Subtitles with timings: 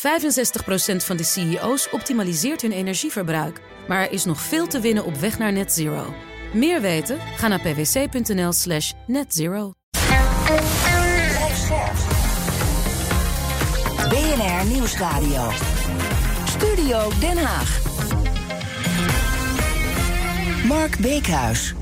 [0.00, 0.02] 65%
[0.96, 3.60] van de CEO's optimaliseert hun energieverbruik.
[3.88, 6.14] Maar er is nog veel te winnen op weg naar net zero.
[6.52, 7.18] Meer weten?
[7.36, 9.72] Ga naar pwc.nl slash netzero.
[14.08, 15.50] BNR Nieuwsradio.
[16.44, 17.78] Studio Den Haag.
[20.66, 21.74] Mark Beekhuis.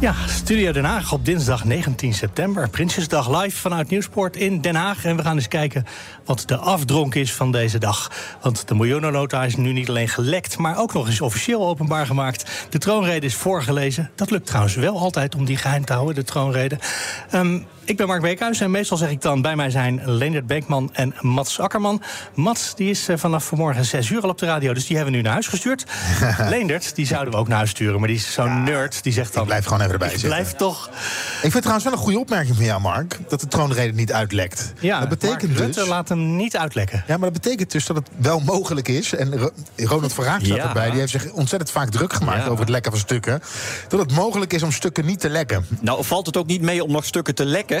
[0.00, 2.68] Ja, Studio Den Haag op dinsdag 19 september.
[2.68, 5.04] Prinsjesdag live vanuit Nieuwsport in Den Haag.
[5.04, 5.86] En we gaan eens kijken
[6.24, 8.10] wat de afdronk is van deze dag.
[8.42, 10.58] Want de miljoenennota is nu niet alleen gelekt...
[10.58, 12.66] maar ook nog eens officieel openbaar gemaakt.
[12.70, 14.10] De troonrede is voorgelezen.
[14.14, 16.78] Dat lukt trouwens wel altijd om die geheim te houden, de troonrede.
[17.34, 20.90] Um, ik ben Mark Beekhuis en meestal zeg ik dan bij mij zijn Leendert Beekman
[20.92, 22.02] en Mats Akkerman.
[22.34, 25.12] Mats die is eh, vanaf vanmorgen 6 uur al op de radio, dus die hebben
[25.12, 25.84] we nu naar huis gestuurd.
[26.48, 29.02] Leendert, die zouden we ook naar huis sturen, maar die is zo'n nerd.
[29.02, 29.42] Die zegt dan...
[29.42, 30.28] Ik blijf gewoon even erbij zitten.
[30.28, 30.90] Blijf toch...
[31.42, 33.18] Ik vind trouwens wel een goede opmerking van jou, Mark.
[33.28, 34.72] Dat de troonrede niet uitlekt.
[34.80, 35.76] Ja, dat betekent Mark dus...
[35.76, 37.04] Rutte laat hem niet uitlekken.
[37.06, 39.14] Ja, maar dat betekent dus dat het wel mogelijk is.
[39.14, 40.66] En Ronald van Raak staat Ja.
[40.68, 40.90] erbij.
[40.90, 42.48] Die heeft zich ontzettend vaak druk gemaakt Ja.
[42.48, 43.42] over het lekken van stukken.
[43.88, 45.66] Dat het mogelijk is om stukken niet te lekken.
[45.80, 47.77] Nou, valt het ook niet mee om nog stukken te lekken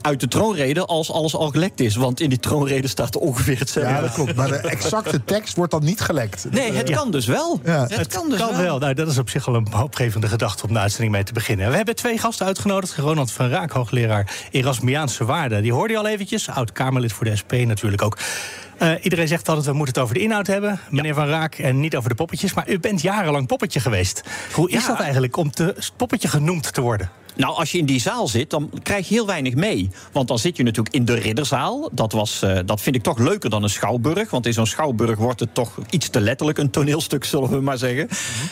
[0.00, 1.96] uit de troonrede als alles al gelekt is?
[1.96, 3.92] Want in die troonrede staat ongeveer hetzelfde.
[3.92, 4.34] Ja, dat klopt.
[4.34, 6.46] Maar de exacte tekst wordt dan niet gelekt.
[6.50, 7.60] Nee, het kan dus wel.
[7.64, 7.86] Ja.
[7.88, 8.78] Het, kan dus kan wel.
[8.78, 11.70] Nou, dat is op zich al een hoopgevende gedachte om de uitzending mee te beginnen.
[11.70, 12.96] We hebben twee gasten uitgenodigd.
[12.96, 15.62] Ronald van Raak, hoogleraar Erasmiaanse waarden.
[15.62, 16.48] Die hoorde je al eventjes.
[16.50, 18.18] Oud-Kamerlid voor de SP natuurlijk ook.
[18.78, 20.80] Eh, iedereen zegt altijd, we moeten het over de inhoud hebben.
[20.90, 22.54] Meneer Van Raak, en niet over de poppetjes.
[22.54, 24.22] Maar u bent jarenlang poppetje geweest.
[24.52, 24.88] Hoe is Ja.
[24.88, 27.10] dat eigenlijk om te, poppetje genoemd te worden?
[27.36, 29.90] Nou, als je in die zaal zit, dan krijg je heel weinig mee.
[30.12, 31.90] Want dan zit je natuurlijk in de ridderzaal.
[31.92, 34.30] Dat, was, eh, dat vind ik toch leuker dan een schouwburg.
[34.30, 37.78] Want in zo'n schouwburg wordt het toch iets te letterlijk een toneelstuk, zullen we maar
[37.78, 38.08] zeggen.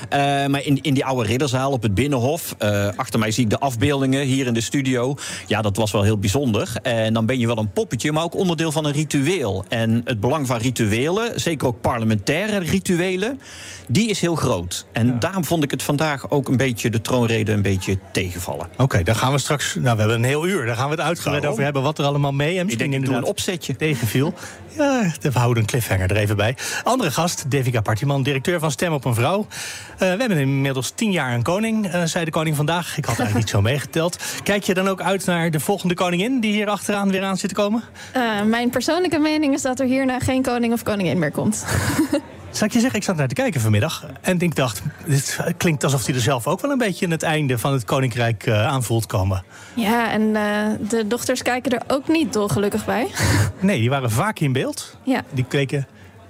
[0.08, 2.54] Eh, maar in, in die oude ridderzaal op het Binnenhof.
[2.58, 5.14] eh, achter mij zie ik de afbeeldingen hier in de studio.
[5.46, 6.72] Ja, dat was wel heel bijzonder.
[6.82, 9.64] En dan ben je wel een poppetje, maar ook onderdeel van een ritueel.
[9.68, 13.40] En het belang van rituelen, zeker ook parlementaire rituelen,
[13.88, 14.86] die is heel groot.
[14.92, 18.68] En daarom vond ik het vandaag ook een beetje de troonrede een beetje tegenvallen.
[18.76, 19.74] Oké, dan gaan we straks.
[19.74, 20.66] Nou, we hebben een heel uur.
[20.66, 21.82] Daar gaan we het uitgebreid over hebben.
[21.82, 23.76] Wat er allemaal mee en Ik misschien doe een inderdaad opzetje.
[23.76, 24.34] tegenviel.
[24.76, 26.56] Ja, we houden een cliffhanger er even bij.
[26.84, 29.46] Andere gast, Devika Partiman, directeur van Stem op een Vrouw.
[29.92, 32.96] Eh, we hebben inmiddels tien jaar een koning, eh, zei de koning vandaag.
[32.96, 34.16] Ik had eigenlijk niet zo meegeteld.
[34.42, 37.48] Kijk je dan ook uit naar de volgende koningin die hier achteraan weer aan zit
[37.48, 37.82] te komen?
[38.12, 41.64] Eh, mijn persoonlijke mening is dat er hierna geen koning of koningin meer komt.
[42.50, 44.06] Zal ik je zeggen, ik zat naar te kijken vanmiddag.
[44.20, 47.22] En ik dacht, dit klinkt alsof hij er zelf ook wel een beetje in het
[47.22, 49.44] einde van het koninkrijk eh, aan voelt komen.
[49.74, 53.06] Ja, en eh, de dochters kijken er ook niet dolgelukkig bij.
[53.60, 54.96] Nee, die waren vaak in beeld.
[55.02, 55.22] Ja.
[55.32, 55.86] Die keken.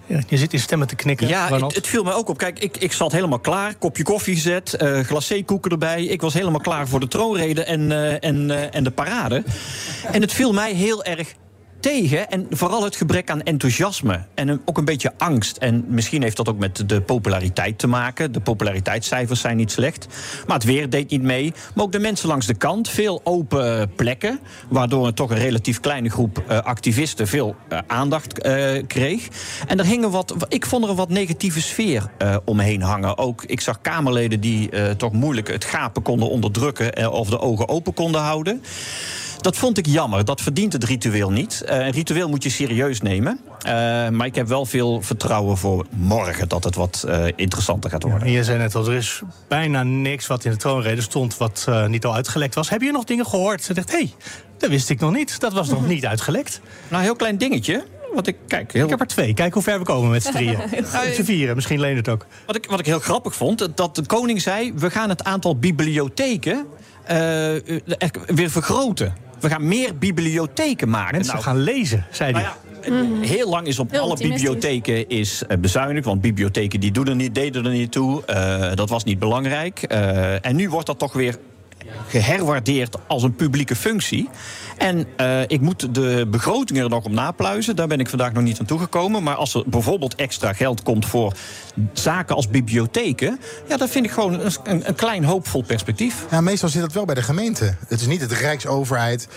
[0.07, 1.29] ja, je zit in stemmen te knikken.
[1.29, 2.39] Ja, het, het viel mij ook op.
[2.39, 3.75] Kijk, ik, ik zat helemaal klaar.
[3.75, 6.05] Kopje koffie gezet, eh glacékoeken erbij.
[6.05, 9.45] Ik was helemaal klaar voor de troonrede en, eh, en, eh, en de parade.
[10.13, 11.35] En het viel mij heel erg
[11.81, 12.31] tegen.
[12.31, 14.27] En vooral het gebrek aan enthousiasme.
[14.35, 15.57] En ook een beetje angst.
[15.57, 18.33] En misschien heeft dat ook met de populariteit te maken.
[18.33, 20.07] De populariteitscijfers zijn niet slecht.
[20.47, 21.53] Maar het weer deed niet mee.
[21.75, 22.89] Maar ook de mensen langs de kant.
[22.89, 24.41] Veel open plekken.
[24.69, 29.29] Waardoor een toch een relatief kleine groep eh, activisten veel eh, aandacht eh, kreeg.
[29.67, 30.35] En er hingen wat.
[30.49, 32.11] Ik vond er een wat negatieve sfeer
[32.45, 33.19] omheen hangen.
[33.19, 37.13] Ook ik zag Kamerleden die toch moeilijk het gapen konden onderdrukken.
[37.13, 38.63] of de ogen open konden houden.
[39.41, 40.25] Dat vond ik jammer.
[40.25, 41.63] Dat verdient het ritueel niet.
[41.63, 43.41] Eh, een ritueel moet je serieus nemen.
[43.63, 43.73] Eh,
[44.09, 48.23] maar ik heb wel veel vertrouwen voor morgen dat het wat eh, interessanter gaat worden.
[48.23, 51.37] En je zei net al, er is bijna niks wat in de troonrede stond...
[51.37, 52.71] wat eh, niet al uitgelekt was.
[52.71, 53.63] Heb je nog dingen gehoord?
[53.63, 54.13] Ze dacht, hé, hey,
[54.59, 55.41] dat wist ik nog niet.
[55.41, 56.61] Dat was nog niet uitgelekt.
[56.65, 57.85] Nou, een heel klein dingetje.
[58.15, 59.35] Wat ik, kijk, heel, Ik heb er twee.
[59.35, 60.59] Kijk hoe ver we komen met z'n drieën.
[60.71, 62.27] Met z'n vieren, misschien leent het ook.
[62.47, 64.73] wat, ik, wat ik heel grappig vond, dat de koning zei...
[64.75, 66.67] we gaan het aantal bibliotheken
[68.27, 69.15] weer vergroten.
[69.41, 71.15] We gaan meer bibliotheken maken.
[71.15, 72.43] Mensen Nou, gaan lezen, zei hij.
[72.43, 76.07] Nou ja, Heel lang is op Heel alle bibliotheken is eh, bezuinigd.
[76.07, 78.25] Want bibliotheken die doen er niet, deden er niet toe.
[78.25, 79.83] Eh, dat was niet belangrijk.
[79.83, 81.39] Eh, en nu wordt dat toch weer
[82.07, 84.29] geherwaardeerd als een publieke functie.
[84.77, 87.77] En eh, ik moet de begrotingen er nog op napluizen.
[87.77, 89.23] Daar ben ik vandaag nog niet aan toegekomen.
[89.23, 91.33] Maar als er bijvoorbeeld extra geld komt voor
[91.93, 93.41] zaken als bibliotheken...
[93.69, 96.27] ja, dat vind ik gewoon een, een, klein hoopvol perspectief.
[96.31, 97.75] Ja, meestal zit dat wel bij de gemeente.
[97.89, 99.29] Het is niet de Rijksoverheid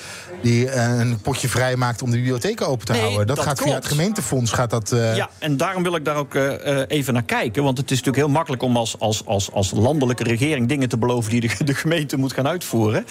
[0.41, 3.27] die eh, een potje vrij maakt om de bibliotheken open te Nee, houden.
[3.27, 4.51] Dat, dat gaat via het gemeentefonds.
[4.51, 7.63] Gaat dat, eh, Ja, en daarom wil ik daar ook eh, even naar kijken.
[7.63, 10.97] Want het is natuurlijk heel makkelijk om als, als, als, als landelijke regering dingen te
[10.97, 13.05] beloven die de, de gemeente moet gaan uitvoeren.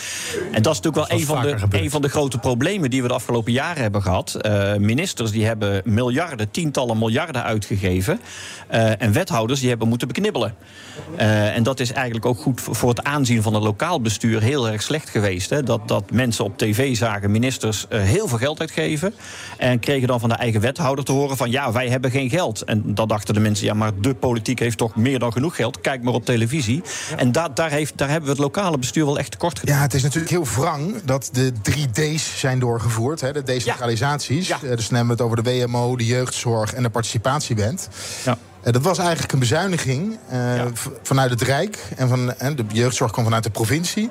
[0.53, 1.83] En dat is natuurlijk wel een van, de, gebeurt.
[1.83, 4.37] een van de grote problemen die we de afgelopen jaren hebben gehad.
[4.43, 8.21] Uh, ministers die hebben miljarden, tientallen miljarden uitgegeven.
[9.13, 10.55] En wethouders die hebben moeten beknibbelen.
[11.19, 14.69] Uh, en dat is eigenlijk ook goed voor het aanzien van het lokaal bestuur heel
[14.69, 15.51] erg slecht geweest.
[15.51, 15.63] Hè?
[15.63, 19.15] Dat, dat mensen op tv zagen ministers heel veel geld uitgeven.
[19.59, 22.63] En kregen dan van de eigen wethouder te horen van ja, wij hebben geen geld.
[22.63, 25.81] En dan dachten de mensen, ja, maar de politiek heeft toch meer dan genoeg geld.
[25.81, 26.83] Kijk maar op televisie.
[27.17, 29.77] En da daar, heeft, daar hebben we het lokale bestuur wel echt tekort gedaan.
[29.77, 33.21] Ja, het is natuurlijk heel wrang dat de drie D's zijn doorgevoerd.
[33.21, 34.49] Hè, de decentralisaties.
[34.49, 34.59] Ja.
[34.59, 37.89] Dus dan hebben we het over de WMO, de jeugdzorg en de participatieband.
[38.25, 38.39] Ja.
[38.63, 40.71] Dat was eigenlijk een bezuiniging uh, ja.
[41.03, 41.79] vanuit het Rijk.
[41.97, 44.11] En van, de jeugdzorg kwam vanuit de provincie.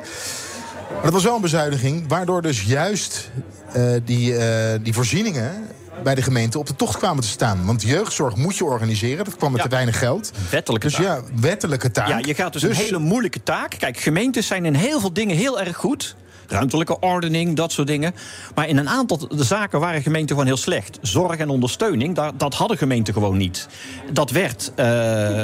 [0.94, 3.32] Maar dat was wel een bezuiniging, waardoor dus juist
[3.76, 4.46] uh, die, uh,
[4.82, 5.68] die voorzieningen
[6.04, 7.66] bij de gemeente op de tocht kwamen te staan.
[7.66, 9.26] Want jeugdzorg moet je organiseren.
[9.26, 10.32] Dat kwam met te weinig geld.
[10.50, 11.06] Wettelijke dus taak.
[11.06, 12.08] ja, wettelijke taak.
[12.08, 13.76] Ja, je gaat dus, dus een hele moeilijke taak.
[13.78, 16.16] Kijk, gemeentes zijn in heel veel dingen heel erg goed
[16.52, 18.16] ruimtelijke ordening, dat soort dingen.
[18.56, 21.00] Maar in een aantal zaken waren gemeenten gewoon heel slecht.
[21.02, 23.68] Zorg en ondersteuning, dat, dat hadden gemeenten gewoon niet.
[24.14, 24.76] Dat werd uh,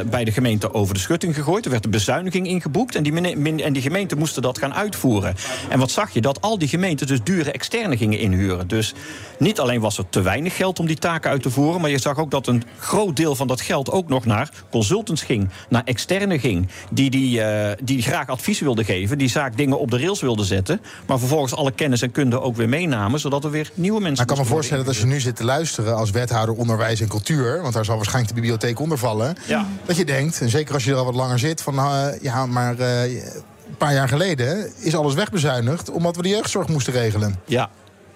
[0.10, 1.66] bij de gemeente over de schutting gegooid.
[1.66, 2.96] Er werd een bezuiniging ingeboekt.
[2.96, 5.36] En die, en die gemeenten moesten dat gaan uitvoeren.
[5.70, 6.22] En wat zag je?
[6.22, 8.68] Dat al die gemeenten dus dure externe gingen inhuren.
[8.68, 8.94] Dus
[9.40, 11.82] niet alleen was er te weinig geld om die taken uit te voeren.
[11.82, 15.24] Maar je zag ook dat een groot deel van dat geld ook nog naar consultants
[15.24, 15.50] ging.
[15.70, 16.68] Naar externe ging.
[16.92, 19.18] Die, die, uh, die graag advies wilden geven.
[19.18, 20.82] Die zaak dingen op de rails wilden zetten.
[21.06, 24.26] Maar vervolgens alle kennis en kunde ook weer meenamen, zodat er weer nieuwe mensen.
[24.26, 27.02] Maar ik kan me voorstellen dat als je nu zit te luisteren als wethouder onderwijs
[27.02, 29.66] en cultuur, want daar zal waarschijnlijk de bibliotheek onder vallen, ja.
[29.86, 32.46] dat je denkt, en zeker als je er al wat langer zit, van uh, ja,
[32.46, 37.40] maar uh, een paar jaar geleden is alles wegbezuinigd omdat we de jeugdzorg moesten regelen.
[37.46, 37.70] Ja.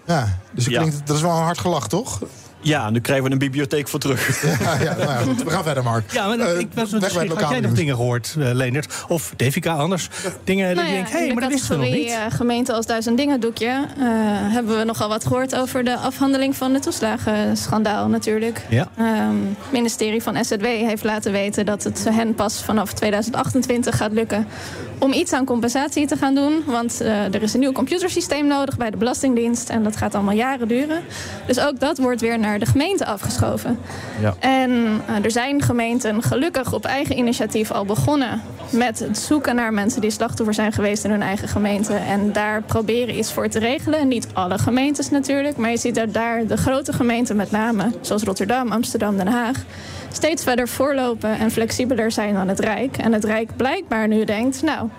[0.06, 2.22] Ja, dus het klinkt, dat is wel een hard gelach, toch?
[2.62, 4.20] Ja, nu krijgen we een bibliotheek voor terug.
[4.62, 6.12] Ja, ja nou ja goed, we gaan verder, Mark.
[6.12, 9.04] Ja, maar uh, ik was had jij nog dingen gehoord, uh, Leendert?
[9.08, 10.10] Of Devika anders?
[10.44, 12.08] Dingen nou dat je denkt, hé, hey, maar dat wisten we nog niet.
[12.08, 13.86] Uh, gemeente als duizend dingen doekje...
[14.52, 18.66] hebben we nogal wat gehoord over de afhandeling van de toeslagenschandaal natuurlijk.
[18.70, 18.88] Ja.
[19.00, 24.12] Um, het ministerie van SZW heeft laten weten dat het hen pas vanaf 2028 gaat
[24.12, 24.48] lukken...
[24.98, 26.64] om iets aan compensatie te gaan doen.
[26.66, 29.70] Want er is een nieuw computersysteem nodig bij de Belastingdienst...
[29.70, 31.02] en dat gaat allemaal jaren duren.
[31.48, 33.80] Dus ook dat wordt weer naar naar de gemeente afgeschoven.
[34.22, 34.36] Ja.
[34.40, 39.74] En uh, er zijn gemeenten gelukkig op eigen initiatief al begonnen met het zoeken naar
[39.74, 41.94] mensen die slachtoffer zijn geweest in hun eigen gemeente.
[41.94, 44.08] En daar proberen iets voor te regelen.
[44.08, 48.24] Niet alle gemeentes natuurlijk, maar je ziet dat daar de grote gemeenten met name, zoals
[48.24, 49.58] Rotterdam, Amsterdam, Den Haag,
[50.12, 52.98] steeds verder voorlopen en flexibeler zijn dan het Rijk.
[52.98, 54.90] En het Rijk blijkbaar nu denkt, nou,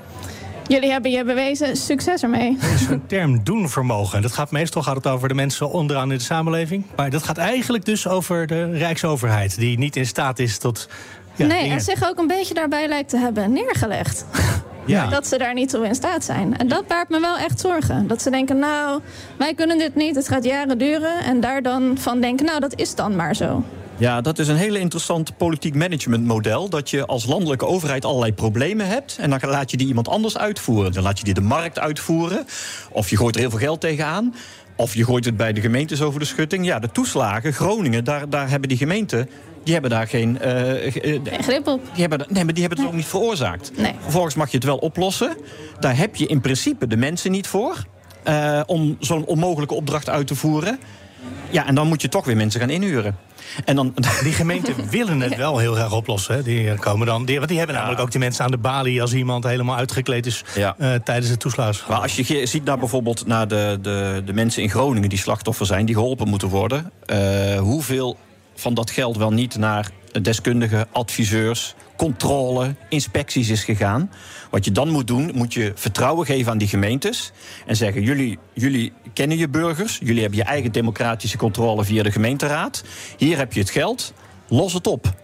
[0.68, 2.58] Jullie hebben je bewezen succes ermee.
[2.60, 4.22] Er is een term doenvermogen.
[4.22, 6.84] Dat gaat meestal gaat het over de mensen onderaan in de samenleving.
[6.96, 10.88] Maar dat gaat eigenlijk dus over de Rijksoverheid, die niet in staat is tot.
[11.34, 14.24] Ja, nee, en zich ook een beetje daarbij lijkt te hebben neergelegd.
[14.86, 15.06] Ja.
[15.06, 16.56] Dat ze daar niet toe in staat zijn.
[16.56, 18.06] En dat baart me wel echt zorgen.
[18.06, 19.00] Dat ze denken, nou,
[19.38, 21.24] wij kunnen dit niet, het gaat jaren duren.
[21.24, 23.64] En daar dan van denken, nou, dat is dan maar zo.
[24.02, 26.68] Ja, dat is een hele interessant politiek managementmodel.
[26.68, 29.16] Dat je als landelijke overheid allerlei problemen hebt.
[29.20, 30.92] En dan laat je die iemand anders uitvoeren.
[30.92, 32.46] Dan laat je die de markt uitvoeren.
[32.90, 34.34] Of je gooit er heel veel geld tegenaan.
[34.76, 36.66] Of je gooit het bij de gemeentes over de schutting.
[36.66, 39.28] Ja, de toeslagen, Groningen, daar, daar hebben die gemeenten
[39.64, 41.80] die hebben daar geen, uh, grip op.
[41.92, 43.72] Die hebben, nee, maar die hebben het ook niet veroorzaakt.
[43.76, 43.94] Nee.
[44.00, 45.36] Vervolgens mag je het wel oplossen.
[45.80, 47.84] Daar heb je in principe de mensen niet voor.
[48.28, 50.78] Uh, om zo'n onmogelijke opdracht uit te voeren.
[51.50, 53.16] Ja, en dan moet je toch weer mensen gaan inhuren.
[53.64, 56.34] En dan, die gemeenten willen het wel heel graag oplossen.
[56.34, 56.42] Hè.
[56.42, 59.00] Die, komen dan, die, want die hebben namelijk ook die mensen aan de balie...
[59.00, 60.76] als iemand helemaal uitgekleed is ja.
[60.78, 61.84] uh, tijdens het toeslagen.
[61.88, 65.08] Maar als je ziet naar bijvoorbeeld naar de, de, de mensen in Groningen...
[65.08, 66.90] die slachtoffer zijn, die geholpen moeten worden...
[67.06, 68.16] Uh, hoeveel
[68.54, 69.90] van dat geld wel niet naar
[70.22, 74.10] deskundigen, adviseurs, controle, inspecties is gegaan.
[74.50, 77.32] Wat je dan moet doen, moet je vertrouwen geven aan die gemeentes.
[77.66, 82.12] En zeggen: jullie, jullie kennen je burgers, jullie hebben je eigen democratische controle via de
[82.12, 82.84] gemeenteraad.
[83.16, 84.12] Hier heb je het geld,
[84.48, 85.14] los het op.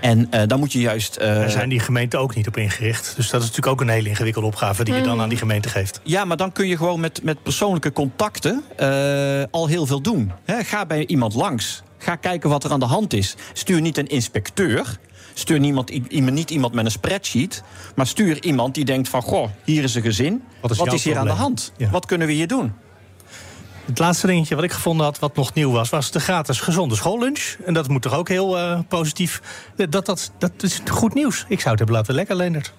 [0.00, 1.18] En uh, dan moet je juist.
[1.18, 3.16] Uh, Daar zijn die gemeenten ook niet op ingericht.
[3.16, 5.68] Dus dat is natuurlijk ook een hele ingewikkelde opgave die je dan aan die gemeente
[5.68, 6.00] geeft.
[6.02, 10.32] Ja, maar dan kun je gewoon met, met persoonlijke contacten uh, al heel veel doen.
[10.44, 11.82] He, ga bij iemand langs.
[11.98, 13.34] Ga kijken wat er aan de hand is.
[13.52, 14.98] Stuur niet een inspecteur.
[15.38, 17.62] Stuur niemand, niet iemand met een spreadsheet.
[17.94, 19.22] Maar stuur iemand die denkt van...
[19.22, 20.42] goh, hier is een gezin.
[20.60, 21.72] Wat is, wat is hier aan de hand?
[21.76, 21.90] Ja.
[21.90, 22.72] Wat kunnen we hier doen?
[23.84, 26.94] Het laatste dingetje wat ik gevonden had, wat nog nieuw was, was de gratis gezonde
[26.94, 27.56] schoollunch.
[27.64, 29.42] En dat moet toch ook heel uh, positief.
[29.76, 31.44] Dat, dat, dat is goed nieuws.
[31.48, 32.72] Ik zou het hebben laten lekker, Leendert.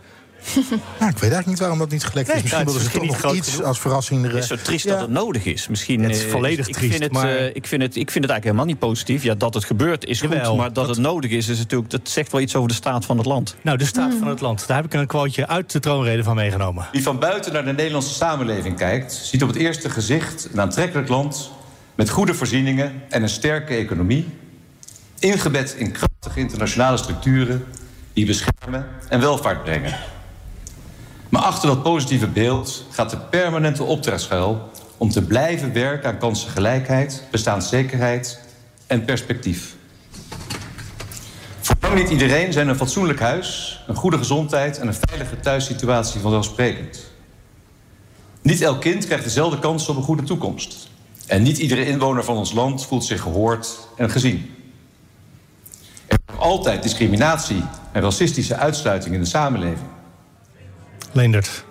[0.99, 2.41] nou, ik weet eigenlijk niet waarom dat niet gelekt is.
[2.41, 4.25] Misschien wilden ze toch nog iets als verrassing.
[4.25, 5.67] Het is zo triest dat het nodig is.
[5.67, 6.91] Misschien het is volledig ik triest.
[6.91, 7.39] Vind het, maar...
[7.39, 9.23] ik, vind het, ik vind het eigenlijk helemaal niet positief.
[9.23, 12.31] Ja, dat het gebeurt is goed, maar dat, het nodig is, is natuurlijk, dat zegt
[12.31, 13.55] wel iets over de staat van het land.
[13.61, 14.67] Nou, de staat van het land.
[14.67, 16.87] Daar heb ik een quoteje uit de troonrede van meegenomen.
[16.91, 21.07] Wie van buiten naar de Nederlandse samenleving kijkt, ziet op het eerste gezicht een aantrekkelijk
[21.07, 21.51] land
[21.95, 24.27] met goede voorzieningen en een sterke economie,
[25.19, 27.65] ingebed in krachtige internationale structuren
[28.13, 29.95] die beschermen en welvaart brengen.
[31.29, 36.17] Maar achter dat positieve beeld gaat de permanente opdracht schuil om te blijven werken aan
[36.17, 38.39] kansengelijkheid, bestaanszekerheid
[38.87, 39.75] en perspectief.
[41.61, 47.11] Voor niet iedereen zijn een fatsoenlijk huis, een goede gezondheid en een veilige thuissituatie vanzelfsprekend.
[48.41, 50.89] Niet elk kind krijgt dezelfde kans op een goede toekomst.
[51.27, 54.55] En niet iedere inwoner van ons land voelt zich gehoord en gezien.
[56.07, 59.96] Er is altijd discriminatie en racistische uitsluiting in de samenleving.
[61.17, 61.65] Leendert.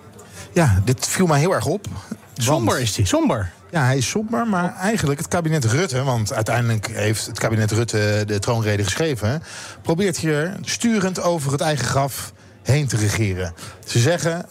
[0.53, 1.85] Ja, dit viel mij heel erg op.
[2.33, 3.51] Somber is hij, somber.
[3.71, 6.03] Ja, hij is somber, maar eigenlijk het kabinet Rutte...
[6.03, 9.43] want uiteindelijk heeft het kabinet Rutte de troonrede geschreven...
[9.81, 13.53] probeert hier sturend over het eigen graf heen te regeren.
[13.85, 14.45] Ze zeggen,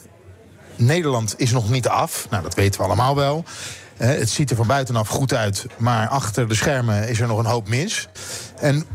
[0.76, 2.26] Nederland is nog niet af.
[2.30, 3.44] Nou, dat weten we allemaal wel.
[3.96, 7.44] het ziet er van buitenaf goed uit, maar achter de schermen is er nog een
[7.44, 8.08] hoop mis.
[8.60, 8.86] En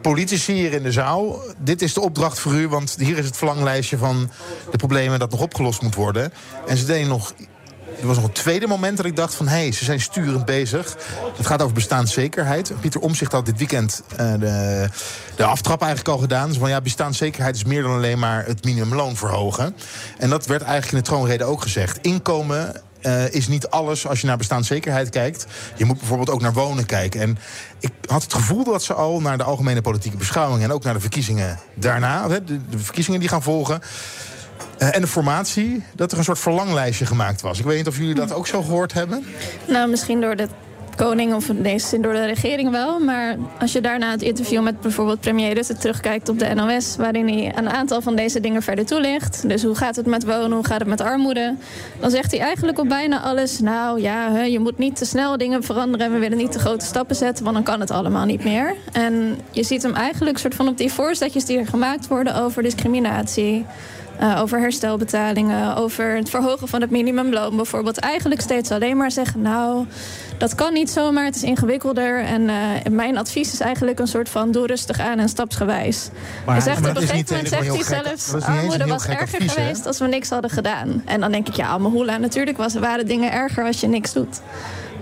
[0.00, 2.68] politici hier in de zaal, dit is de opdracht voor u...
[2.68, 4.30] want hier is het verlanglijstje van
[4.70, 6.32] de problemen dat nog opgelost moet worden.
[6.66, 7.34] En ze deden nog
[8.00, 9.48] er was nog een tweede moment dat ik dacht van...
[9.48, 10.96] hé, hey, ze zijn sturend bezig.
[11.36, 12.72] Het gaat over bestaanszekerheid.
[12.80, 14.88] Pieter Omzicht had dit weekend uh, de,
[15.36, 16.48] de aftrap eigenlijk al gedaan.
[16.48, 19.76] Dus van ja, bestaanszekerheid is meer dan alleen maar het minimumloon verhogen.
[20.18, 21.98] En dat werd eigenlijk in de troonrede ook gezegd.
[22.00, 25.46] Inkomen uh, is niet alles als je naar bestaanszekerheid kijkt.
[25.76, 27.20] Je moet bijvoorbeeld ook naar wonen kijken.
[27.20, 27.38] En
[27.80, 30.62] ik had het gevoel dat ze al naar de algemene politieke beschouwing...
[30.62, 33.80] en ook naar de verkiezingen daarna, de, de verkiezingen die gaan volgen...
[34.78, 37.58] Uh, en de formatie, dat er een soort verlanglijstje gemaakt was.
[37.58, 39.24] Ik weet niet of jullie dat ook zo gehoord hebben.
[39.68, 40.48] Nou, misschien door de
[40.94, 42.98] koning of in deze zin door de regering wel.
[42.98, 46.96] Maar als je daarna het interview met bijvoorbeeld premier Rutte terugkijkt op de NOS...
[46.96, 49.48] waarin hij een aantal van deze dingen verder toelicht...
[49.48, 51.54] dus hoe gaat het met wonen, hoe gaat het met armoede...
[52.00, 53.60] dan zegt hij eigenlijk op bijna alles...
[53.60, 56.06] nou ja, je moet niet te snel dingen veranderen...
[56.06, 58.74] en we willen niet te grote stappen zetten, want dan kan het allemaal niet meer.
[58.92, 62.34] En je ziet hem eigenlijk soort van op die voorzetjes die er gemaakt worden...
[62.34, 63.66] over discriminatie,
[64.20, 67.98] uh, over herstelbetalingen, over het verhogen van het minimumloon bijvoorbeeld.
[67.98, 69.86] Eigenlijk steeds alleen maar zeggen, nou,
[70.38, 72.24] dat kan niet zomaar, het is ingewikkelder.
[72.24, 72.54] En uh,
[72.90, 76.08] mijn advies is eigenlijk een soort van doe rustig aan en stapsgewijs.
[76.44, 79.52] Maar, hij zegt maar op een gegeven moment zegt hij zelfs, armoede was erger advies,
[79.52, 81.02] geweest als we niks hadden gedaan.
[81.04, 84.40] En dan denk ik, ja, Almahula, natuurlijk was, waren dingen erger als je niks doet.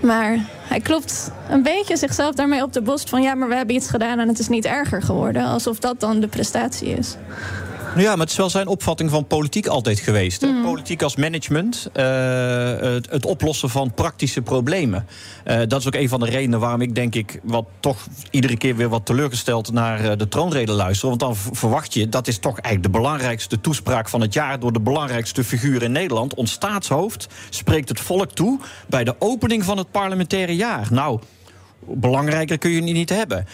[0.01, 3.21] Maar hij klopt een beetje zichzelf daarmee op de borst van...
[3.21, 5.43] ja, maar we hebben iets gedaan en het is niet erger geworden.
[5.43, 7.15] Alsof dat dan de prestatie is.
[7.95, 10.41] Ja, maar het is wel zijn opvatting van politiek altijd geweest.
[10.41, 10.63] Mm.
[10.63, 12.03] Politiek als management, uh,
[12.79, 15.07] het, het, oplossen van praktische problemen.
[15.47, 17.39] Uh, dat is ook een van de redenen waarom ik denk ik...
[17.43, 21.07] wat toch iedere keer weer wat teleurgesteld naar uh, de troonrede luister.
[21.07, 24.59] Want dan verwacht je, dat is toch eigenlijk de belangrijkste toespraak van het jaar...
[24.59, 26.33] door de belangrijkste figuur in Nederland.
[26.33, 30.87] Ons staatshoofd spreekt het volk toe bij de opening van het parlementaire jaar.
[30.91, 31.19] Nou,
[31.87, 33.45] belangrijker kun je niet hebben.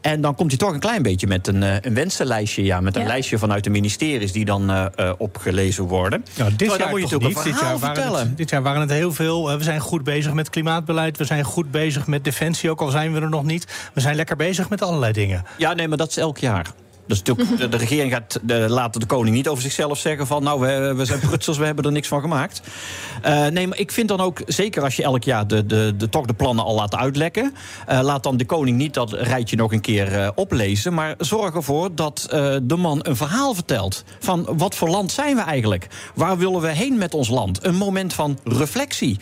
[0.00, 2.64] En dan komt hij toch een klein beetje met een, uh, een wensenlijstje.
[2.64, 3.08] Ja, met een ja.
[3.08, 6.24] lijstje vanuit de ministeries die dan uh, uh, opgelezen worden.
[6.34, 7.42] Ja, dit jaar moet je toch niet.
[7.42, 9.58] Dit jaar, waren het, dit jaar waren het heel veel.
[9.58, 11.16] we zijn goed bezig met klimaatbeleid.
[11.16, 13.90] We zijn goed bezig met defensie, ook al zijn we er nog niet.
[13.94, 15.44] We zijn lekker bezig met allerlei dingen.
[15.56, 16.66] Ja, nee, maar dat is elk jaar.
[17.08, 20.42] Dus de, de regering gaat de, laten de koning niet over zichzelf zeggen van...
[20.42, 22.60] nou, we, we zijn prutsels, we hebben er niks van gemaakt.
[23.26, 26.08] Uh, nee, maar ik vind dan ook, zeker als je elk jaar de, de, de,
[26.08, 27.54] toch de plannen al laat uitlekken...
[27.88, 30.94] Uh, laat dan de koning niet dat rijtje nog een keer uh, oplezen...
[30.94, 32.26] maar zorg ervoor dat
[32.62, 34.04] de man een verhaal vertelt.
[34.18, 35.86] Van wat voor land zijn we eigenlijk?
[36.14, 37.64] Waar willen we heen met ons land?
[37.64, 39.18] Een moment van reflectie.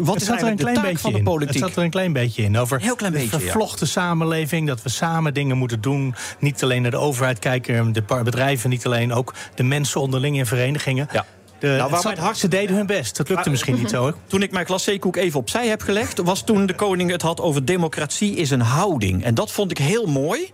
[0.00, 1.54] wat is eigenlijk de taak van de politiek?
[1.54, 2.58] Het zat er een klein beetje in.
[2.58, 3.92] Over Heel klein de vervlochten ja.
[3.92, 5.99] samenleving, dat we samen dingen moeten doen
[6.38, 10.46] niet alleen naar de overheid kijken, de bedrijven niet alleen, ook de mensen onderling in
[10.46, 11.08] verenigingen.
[11.12, 11.24] Ja.
[11.60, 13.16] De, nou, waar het ze deden hun best.
[13.16, 14.06] Dat lukte maar, misschien niet zo.
[14.06, 14.12] Hè?
[14.26, 16.18] Toen ik mijn klasseekoek even opzij heb gelegd...
[16.18, 19.24] was toen de koning het had over democratie is een houding.
[19.24, 20.40] En dat vond ik heel mooi.
[20.42, 20.50] Uh,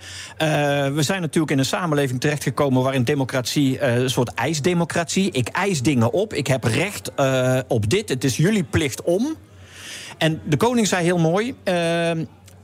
[0.89, 2.83] we zijn natuurlijk in een samenleving terechtgekomen...
[2.83, 5.31] waarin democratie uh, een soort ijsdemocratie...
[5.31, 9.37] ik eis dingen op, ik heb recht uh, op dit, het is jullie plicht om...
[10.19, 11.55] En de koning zei heel mooi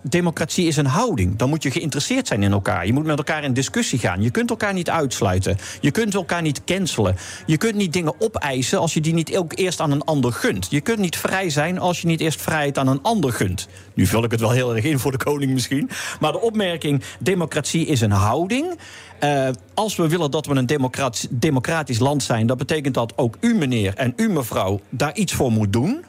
[0.03, 1.37] democratie is een houding.
[1.37, 2.87] Dan moet je geïnteresseerd zijn in elkaar.
[2.87, 4.23] Je moet met elkaar in discussie gaan.
[4.23, 5.59] Je kunt elkaar niet uitsluiten.
[5.81, 7.17] Je kunt elkaar niet cancelen.
[7.47, 10.67] Je kunt niet dingen opeisen als je die niet ook eerst aan een ander gunt.
[10.71, 13.69] Je kunt niet vrij zijn als je niet eerst vrijheid aan een ander gunt.
[13.95, 15.91] Nu vul ik het wel heel erg in voor de koning misschien.
[16.21, 18.79] Maar de opmerking: democratie is een houding.
[19.25, 23.37] Uh, als we willen dat we een democratisch, democratisch land zijn, dat betekent dat ook
[23.41, 26.05] u, meneer, en u, mevrouw, daar iets voor moet doen.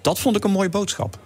[0.00, 1.18] Dat vond ik een mooie boodschap.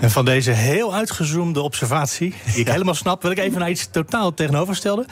[0.00, 3.88] En van deze heel uitgezoomde observatie, die ik helemaal snap, wil ik even naar iets
[3.90, 5.06] totaal tegenoverstellen.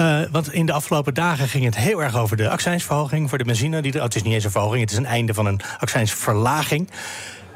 [0.00, 3.44] Uh, want in de afgelopen dagen ging het heel erg over de accijnsverhoging voor de
[3.44, 3.82] benzine.
[3.82, 6.90] Die, oh, het is niet eens een verhoging, het is een einde van een accijnsverlaging.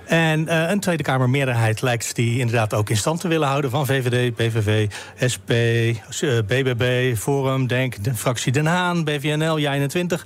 [0.07, 3.87] En uh, een Tweede Kamermeerderheid lijkt die inderdaad ook in stand te willen houden van
[3.87, 4.91] VVD, PVV,
[5.33, 5.51] SP,
[6.47, 10.23] BBB, Forum, Denk, de fractie Den Haan, BVNL, JA21.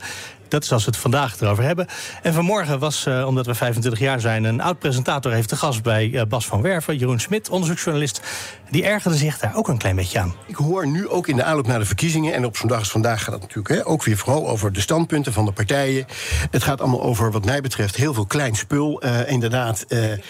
[0.51, 1.87] Dat is als we het vandaag erover hebben.
[2.23, 6.09] En vanmorgen was, uh, omdat we 25 jaar zijn, een oud-presentator heeft de gast bij
[6.09, 8.21] uh, Bas van Werven, Jeroen Smit, onderzoeksjournalist.
[8.71, 10.35] Die ergerde zich daar ook een klein beetje aan.
[10.47, 12.91] Ik hoor nu ook in de aanloop naar de verkiezingen, en op zo'n dag als
[12.91, 16.07] vandaag gaat het natuurlijk hè, ook weer vooral over de standpunten van de partijen.
[16.51, 19.05] Het gaat allemaal over, wat mij betreft, heel veel klein spul.
[19.05, 19.87] Uh, inderdaad,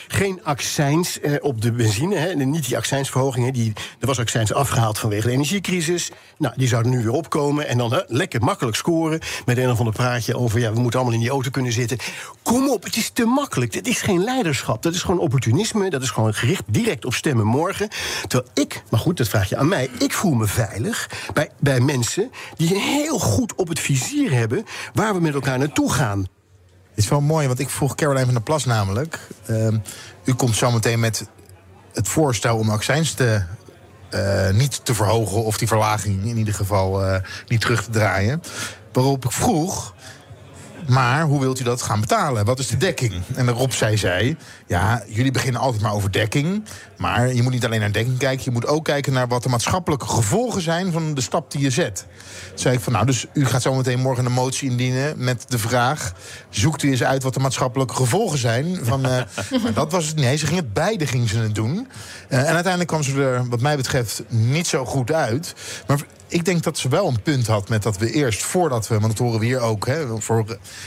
[0.09, 2.16] geen accijns op de benzine.
[2.16, 3.52] Hè, niet die accijnsverhogingen.
[3.52, 6.11] Die, er was accijns afgehaald vanwege de energiecrisis.
[6.38, 7.68] Nou, die zouden nu weer opkomen.
[7.68, 10.61] En dan lekker makkelijk scoren met een of andere praatje over...
[10.61, 11.99] ja, we moeten allemaal in die auto kunnen zitten.
[12.42, 13.73] Kom op, het is te makkelijk.
[13.73, 14.82] Dit is geen leiderschap.
[14.82, 15.90] Dat is gewoon opportunisme.
[15.90, 17.88] Dat is gewoon gericht direct op stemmen morgen.
[18.30, 19.90] Terwijl ik, maar goed, dat vraag je aan mij...
[19.99, 24.64] ik voel me veilig bij, bij mensen die heel goed op het vizier hebben...
[24.94, 26.18] waar we met elkaar naartoe gaan.
[26.88, 29.18] Het is wel mooi, want ik vroeg Caroline van der Plas namelijk...
[29.46, 29.68] Uh,
[30.25, 31.26] u komt zo meteen met
[31.92, 33.42] het voorstel om accijns te
[34.14, 38.42] uh, niet te verhogen of die verlaging in ieder geval uh, niet terug te draaien.
[38.92, 39.94] Waarop ik vroeg,
[40.90, 42.44] maar hoe wilt u dat gaan betalen?
[42.44, 43.12] Wat is de dekking?
[43.35, 46.64] En Rob zei, zei, ja, jullie beginnen altijd maar over dekking.
[46.97, 49.49] Maar je moet niet alleen naar dekking kijken, je moet ook kijken naar wat de
[49.49, 52.06] maatschappelijke gevolgen zijn van de stap die je zet.
[52.49, 55.44] Toen zei ik van, nou, dus u gaat zo meteen morgen een motie indienen met
[55.49, 56.12] de vraag:
[56.49, 58.78] zoekt u eens uit wat de maatschappelijke gevolgen zijn?
[58.82, 59.23] Van, uh,
[59.62, 60.16] maar dat was het.
[60.16, 61.75] Nee, ze gingen het beide gingen ze het doen.
[61.75, 65.54] Uh, en uiteindelijk kwam ze er, wat mij betreft, niet zo goed uit.
[65.87, 65.99] Maar
[66.30, 69.16] ik denk dat ze wel een punt had met dat we eerst, voordat we, want
[69.16, 70.44] dat horen we hier ook, hè, voor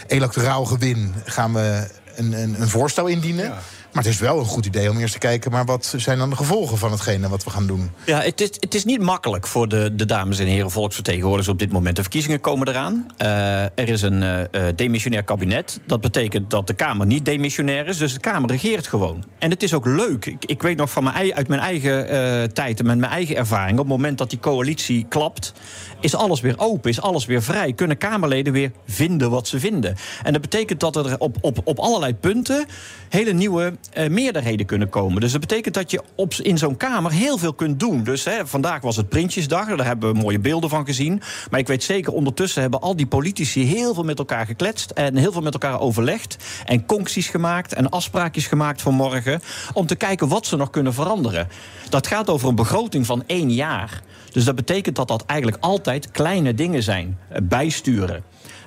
[0.08, 3.54] electoraal gewin gaan we een, een, een voorstel indienen.
[3.94, 5.52] Maar het is wel een goed idee om eerst te kijken...
[5.52, 7.92] maar wat zijn dan de gevolgen van hetgene wat we gaan doen?
[8.06, 11.54] Ja, het is, het is niet makkelijk voor de, de dames en heren volksvertegenwoordigers...
[11.54, 11.96] op dit moment.
[11.96, 13.08] De verkiezingen komen eraan.
[13.22, 14.40] Uh, er is een uh,
[14.76, 15.80] demissionair kabinet.
[15.86, 17.98] Dat betekent dat de Kamer niet demissionair is.
[17.98, 19.24] Dus de Kamer regeert gewoon.
[19.40, 20.26] En het is ook leuk.
[20.26, 23.36] Ik, ik weet nog van mijn, uit mijn eigen uh, tijd en met mijn eigen
[23.36, 23.80] ervaring...
[23.80, 25.54] op het moment dat die coalitie klapt...
[26.00, 27.74] is alles weer open, is alles weer vrij.
[27.74, 29.96] Kunnen Kamerleden weer vinden wat ze vinden.
[30.24, 32.66] En dat betekent dat er op, op, op allerlei punten...
[33.10, 35.22] hele nieuwe uh, meerderheden kunnen komen.
[35.22, 38.04] Dus dat betekent dat je op, in zo'n Kamer heel veel kunt doen.
[38.04, 41.22] Dus hè, vandaag was het Prinsjesdag, daar hebben we mooie beelden van gezien.
[41.50, 44.92] Maar ik weet zeker, ondertussen hebben al die politici heel veel met elkaar gekletst...
[44.92, 47.74] en heel veel met elkaar overlegd en concties gemaakt...
[47.74, 49.42] en afspraakjes gemaakt voor morgen...
[49.74, 51.48] om te kijken wat ze nog kunnen veranderen.
[51.90, 54.02] Dat gaat over een begroting van één jaar.
[54.32, 57.18] Dus dat betekent dat dat eigenlijk altijd kleine dingen zijn.
[57.44, 58.24] Bijsturen.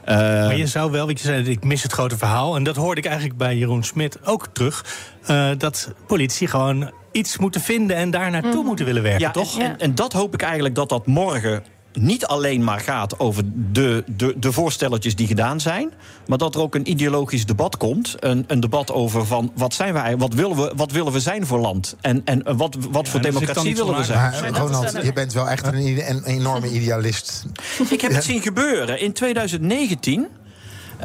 [0.08, 2.56] Uh, maar je zou wel, weet je zei, ik mis het grote verhaal.
[2.56, 4.84] En dat hoorde ik eigenlijk bij Jeroen Smit ook terug.
[5.30, 8.66] Uh, dat politici gewoon iets moeten vinden en daar naartoe mm.
[8.66, 9.58] moeten willen werken, ja, toch?
[9.58, 11.64] En, en dat hoop ik eigenlijk dat dat morgen
[11.96, 15.92] niet alleen maar gaat over de, de, de voorstelletjes die gedaan zijn.
[16.26, 18.14] Maar dat er ook een ideologisch debat komt.
[18.18, 21.46] Een, een debat over van wat zijn wij, wat willen we, wat willen we zijn
[21.46, 21.96] voor land?
[22.00, 24.52] En, en wat, wat ja, voor democratie willen we zijn?
[24.52, 27.44] Maar, Ronald, je bent wel echt een, een enorme idealist.
[27.90, 29.00] Ik heb het zien gebeuren.
[29.00, 30.26] In 2019.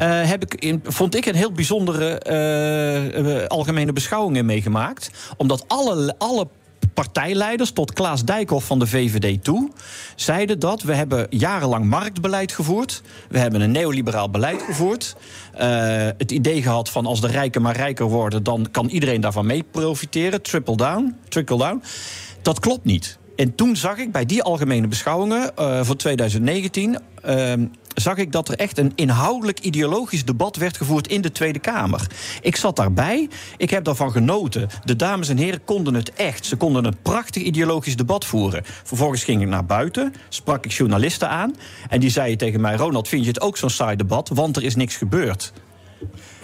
[0.00, 5.10] Uh, heb ik in, vond ik een heel bijzondere uh, uh, algemene beschouwingen meegemaakt.
[5.36, 6.48] Omdat alle, alle
[6.94, 9.70] partijleiders tot Klaas Dijkhoff van de VVD toe
[10.16, 13.02] zeiden dat we hebben jarenlang marktbeleid gevoerd.
[13.28, 15.16] We hebben een neoliberaal beleid gevoerd.
[15.54, 15.60] Uh,
[16.18, 19.62] het idee gehad van als de rijken maar rijker worden, dan kan iedereen daarvan mee
[19.70, 20.42] profiteren.
[20.42, 21.82] Triple down, trickle down.
[22.42, 23.18] Dat klopt niet.
[23.36, 26.98] En toen zag ik bij die algemene beschouwingen uh, voor 2019.
[27.26, 27.52] Uh,
[27.94, 32.06] zag ik dat er echt een inhoudelijk ideologisch debat werd gevoerd in de Tweede Kamer.
[32.40, 34.68] Ik zat daarbij, ik heb daarvan genoten.
[34.84, 36.46] De dames en heren konden het echt.
[36.46, 38.62] Ze konden een prachtig ideologisch debat voeren.
[38.64, 41.54] Vervolgens ging ik naar buiten, sprak ik journalisten aan.
[41.88, 44.28] En die zeiden tegen mij: Ronald, vind je het ook zo'n saai debat?
[44.28, 45.52] Want er is niks gebeurd.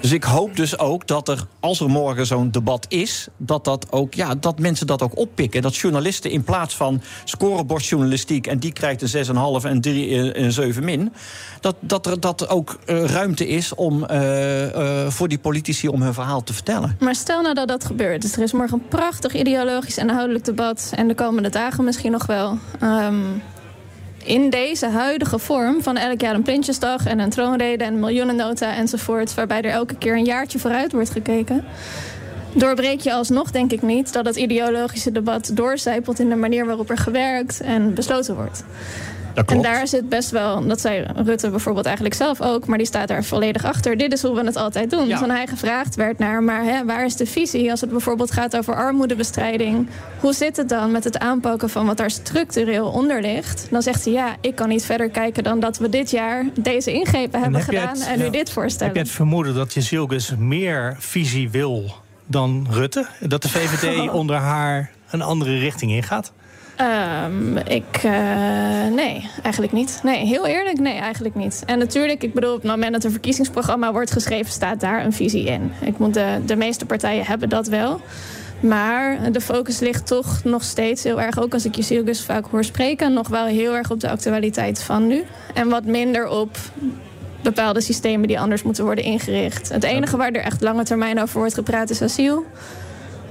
[0.01, 3.87] Dus ik hoop dus ook dat er, als er morgen zo'n debat is, dat, dat,
[3.93, 5.63] ook, ja, dat mensen dat ook oppikken.
[5.63, 9.27] Dat journalisten in plaats van scorebordjournalistiek en die krijgt een
[9.63, 11.13] 6,5 en 3 en 7 min,
[11.61, 16.15] dat, dat er dat ook uh, ruimte is om, uh, voor die politici om hun
[16.15, 16.97] verhaal te vertellen.
[17.01, 18.23] Maar stel nou dat dat gebeurt.
[18.23, 22.13] Dus er is morgen een prachtig ideologisch en inhoudelijk debat en de komende dagen misschien
[22.13, 22.59] nog wel.
[22.83, 23.43] Um,
[24.25, 28.75] in deze huidige vorm van elk jaar een Prinsjesdag en een troonrede en een miljoenennota
[28.75, 31.65] enzovoort, waarbij er elke keer een jaartje vooruit wordt gekeken.
[32.53, 36.91] Doorbreek je alsnog, denk ik niet, dat het ideologische debat doorcijpelt in de manier waarop
[36.91, 38.65] er gewerkt en besloten wordt.
[39.47, 43.09] En daar zit best wel, dat zei Rutte bijvoorbeeld eigenlijk zelf ook, maar die staat
[43.09, 43.97] daar volledig achter.
[43.97, 45.07] Dit is hoe we het altijd doen.
[45.07, 45.19] Ja.
[45.19, 48.57] Van hij gevraagd werd naar, maar hè, waar is de visie als het bijvoorbeeld gaat
[48.57, 49.89] over armoedebestrijding?
[50.21, 53.67] Hoe zit het dan met het aanpakken van wat daar structureel onder ligt?
[53.71, 56.93] Dan zegt hij ja, ik kan niet verder kijken dan dat we dit jaar deze
[56.93, 58.87] ingrepen hebben gedaan het, en nu dit voorstellen.
[58.87, 61.95] Heb je het vermoeden dat je Zilgus meer visie wil
[62.27, 63.07] dan Rutte?
[63.21, 66.33] Dat de VVD onder haar een andere richting ingaat?
[66.81, 68.13] Um, ik, uh,
[68.95, 70.01] nee, eigenlijk niet.
[70.03, 71.63] Nee, heel eerlijk, nee, eigenlijk niet.
[71.67, 75.13] En natuurlijk, ik bedoel, op het moment dat een verkiezingsprogramma wordt geschreven, staat daar een
[75.13, 75.73] visie in.
[75.81, 78.01] Ik moet de, de meeste partijen hebben dat wel.
[78.61, 82.65] Maar de focus ligt toch nog steeds heel erg, ook als ik Jezielgus vaak hoor
[82.65, 85.25] spreken, nog wel heel erg op de actualiteit van nu.
[85.55, 86.57] En wat minder op
[87.43, 89.69] bepaalde systemen die anders moeten worden ingericht.
[89.69, 92.45] Het enige waar er echt lange termijn over wordt gepraat is asiel.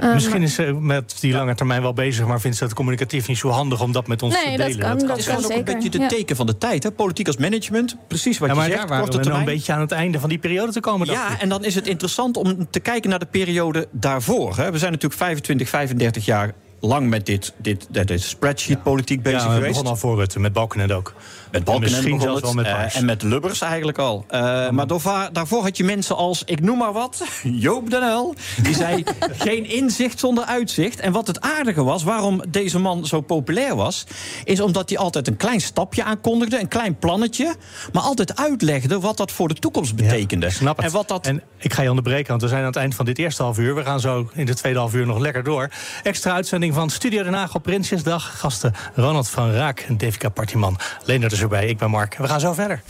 [0.04, 3.28] Uh, Misschien is ze met die lange termijn wel bezig, maar vindt ze het communicatief
[3.28, 4.80] niet zo handig om dat met ons nee, te delen.
[4.80, 6.84] Dat kan, dat, dat is ook een beetje de teken van de tijd.
[6.84, 6.92] Hè?
[6.92, 8.78] Politiek als management, precies wat ja, je zegt.
[8.78, 11.08] Daar waren we een beetje aan het einde van die periode te komen.
[11.08, 14.58] Ja, en dan is het interessant om te kijken naar de periode daarvoor.
[14.58, 14.72] Hè?
[14.72, 19.54] We zijn natuurlijk 25, 35 jaar lang met dit, dit, dit spreadsheet-politiek bezig ja, we
[19.54, 19.70] geweest.
[19.70, 21.13] begonnen al voor Rutte, met Balkenende ook.
[21.52, 22.96] Met Balkenende misschien begon zelfs het, wel met Pars.
[22.96, 24.26] en met Lubbers eigenlijk al.
[24.32, 28.36] Uh, maar daarvoor, daarvoor had je mensen als, ik noem maar wat, Joop den Uyl.
[28.62, 29.04] Die zei,
[29.48, 31.00] geen inzicht zonder uitzicht.
[31.00, 34.04] En wat het aardige was, waarom deze man zo populair was...
[34.44, 37.56] is omdat hij altijd een klein stapje aankondigde, een klein plannetje...
[37.92, 40.46] maar altijd uitlegde wat dat voor de toekomst betekende.
[40.46, 40.86] Ja, snap het.
[40.86, 41.26] En, wat dat...
[41.26, 43.58] en ik ga je onderbreken, want we zijn aan het eind van dit eerste half
[43.58, 43.76] uur.
[43.76, 45.70] We gaan zo in de tweede half uur nog lekker door.
[46.04, 48.39] Extra uitzending van Studio Den Haag op Prinsjesdag.
[48.39, 50.77] Gasten Ronald van Raak en Devika Partiman.
[51.03, 52.17] Leendert is erbij, ik ben Mark.
[52.17, 52.82] We gaan zo verder.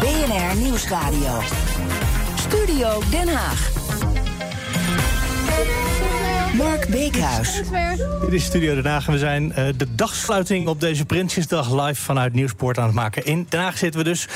[0.00, 1.40] BNR Nieuwsradio.
[2.38, 3.72] Studio Den Haag.
[6.56, 7.62] Mark Beekhuis.
[8.20, 12.02] Dit is Studio Den Haag en we zijn uh, de dagsluiting op deze Prinsjesdag live
[12.02, 13.24] vanuit Nieuwsport aan het maken.
[13.24, 14.28] In Den Haag zitten we dus.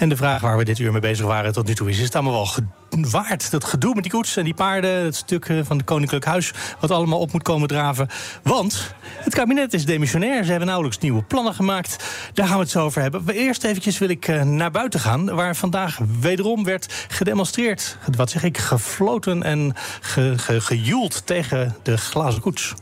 [0.00, 2.04] En de vraag waar we dit uur mee bezig waren tot nu toe is: is
[2.04, 2.66] het allemaal wel
[3.10, 3.50] waard?
[3.50, 6.52] Dat gedoe met die koets en die paarden, het stuk uh, van het Koninklijk Huis,
[6.80, 8.08] wat allemaal op moet komen draven.
[8.42, 10.44] Want het kabinet is demissionair.
[10.44, 12.04] Ze hebben nauwelijks nieuwe plannen gemaakt.
[12.34, 13.28] Daar gaan we het zo over hebben.
[13.28, 17.96] Eerst eventjes wil ik uh, naar buiten gaan, waar vandaag wederom werd gedemonstreerd.
[18.16, 18.58] Wat zeg ik?
[18.58, 22.74] Gefloten en ge, gejoeld tegen de glazen koets.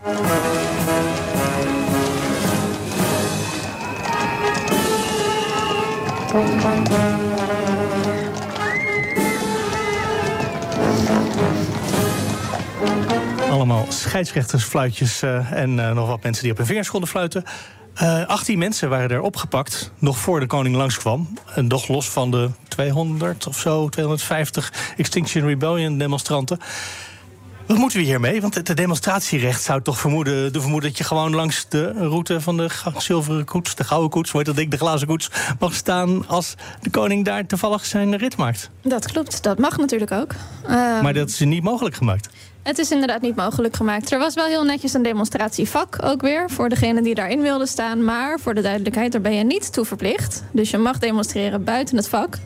[13.51, 17.45] Allemaal scheidsrechtersfluitjes uh, en uh, nog wat mensen die op hun vingers konden fluiten.
[18.03, 21.39] Uh, 18 mensen waren er opgepakt, nog voor de koning langskwam.
[21.55, 26.59] En nog los van de 200 of zo, 250 Extinction Rebellion demonstranten.
[27.69, 28.41] Wat moeten we hiermee?
[28.41, 32.57] Want het demonstratierecht zou toch vermoeden, de vermoeden dat je gewoon langs de route van
[32.57, 36.29] de zilveren koets, de gouden koets, hoe heet dat ding, de glazen koets, mag staan
[36.29, 38.71] als de koning daar toevallig zijn rit maakt.
[38.83, 40.33] Dat klopt, dat mag natuurlijk ook.
[40.63, 40.71] Uh,
[41.03, 42.29] maar dat is niet mogelijk gemaakt.
[42.63, 44.13] Het is inderdaad niet mogelijk gemaakt.
[44.13, 48.05] Er was wel heel netjes een demonstratievak ook weer voor degene die daarin wilde staan.
[48.05, 50.43] Maar voor de duidelijkheid, daar ben je niet toe verplicht.
[50.53, 52.39] Dus je mag demonstreren buiten het vak.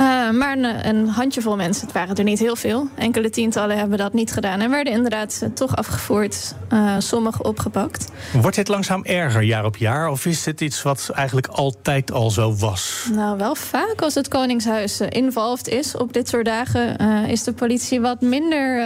[0.00, 2.88] Uh, maar een, een, handjevol mensen, het waren er niet heel veel.
[2.94, 6.54] Enkele tientallen hebben dat niet gedaan en werden inderdaad uh, toch afgevoerd.
[6.72, 8.12] Uh, sommigen opgepakt.
[8.32, 10.08] Wordt dit langzaam erger jaar op jaar?
[10.08, 13.08] Of is dit iets wat eigenlijk altijd al zo was?
[13.12, 18.00] Nou, wel vaak als het Koningshuis involved is op dit soort dagen, is de politie
[18.00, 18.82] wat minder.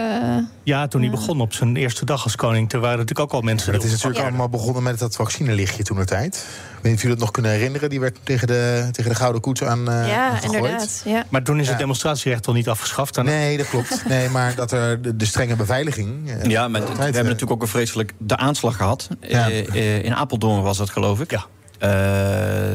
[0.69, 3.39] Ja, toen hij begon op zijn eerste dag als koning, toen waren er natuurlijk ook
[3.39, 3.73] al mensen.
[3.73, 6.35] Het is natuurlijk allemaal begonnen met dat vaccinelichtje toen de tijd.
[6.35, 7.89] Ik weet niet of jullie het nog kunnen herinneren.
[7.89, 9.83] Die werd tegen de, tegen de Gouden Koets aan.
[9.85, 10.53] ja, gegooid.
[10.53, 11.01] inderdaad.
[11.05, 11.25] Ja.
[11.29, 11.81] Maar toen is het ja.
[11.81, 13.13] demonstratierecht al niet afgeschaft?
[13.15, 13.25] Dan...
[13.25, 14.03] Nee, dat klopt.
[14.07, 16.29] Nee, maar dat er de, de strenge beveiliging.
[16.29, 19.07] Uh, ja, maar we hebben natuurlijk ook een vreselijk de aanslag gehad.
[19.21, 19.49] Ja.
[19.49, 21.31] Uh, uh, in Apeldoorn was dat, geloof ik.
[21.31, 21.45] Ja.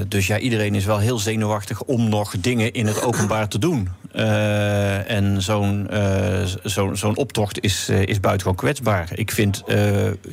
[0.08, 3.88] Dus ja, iedereen is wel heel zenuwachtig om nog dingen in het openbaar te doen.
[5.06, 5.88] en zo'n
[6.62, 9.08] zo'n zo'n optocht is, is buitengewoon kwetsbaar.
[9.14, 9.62] Ik vind,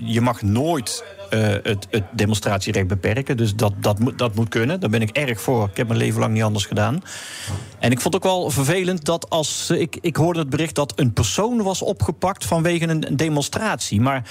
[0.03, 1.03] je mag nooit
[1.35, 3.37] het, het, demonstratierecht beperken.
[3.37, 4.79] Dus dat, dat, moet, dat moet kunnen.
[4.79, 5.67] Daar ben ik erg voor.
[5.71, 7.03] Ik heb mijn leven lang niet anders gedaan.
[7.79, 9.69] En ik vond ook wel vervelend dat als.
[9.69, 14.01] Ik, ik hoorde het bericht dat een persoon was opgepakt vanwege een demonstratie.
[14.01, 14.29] Maar.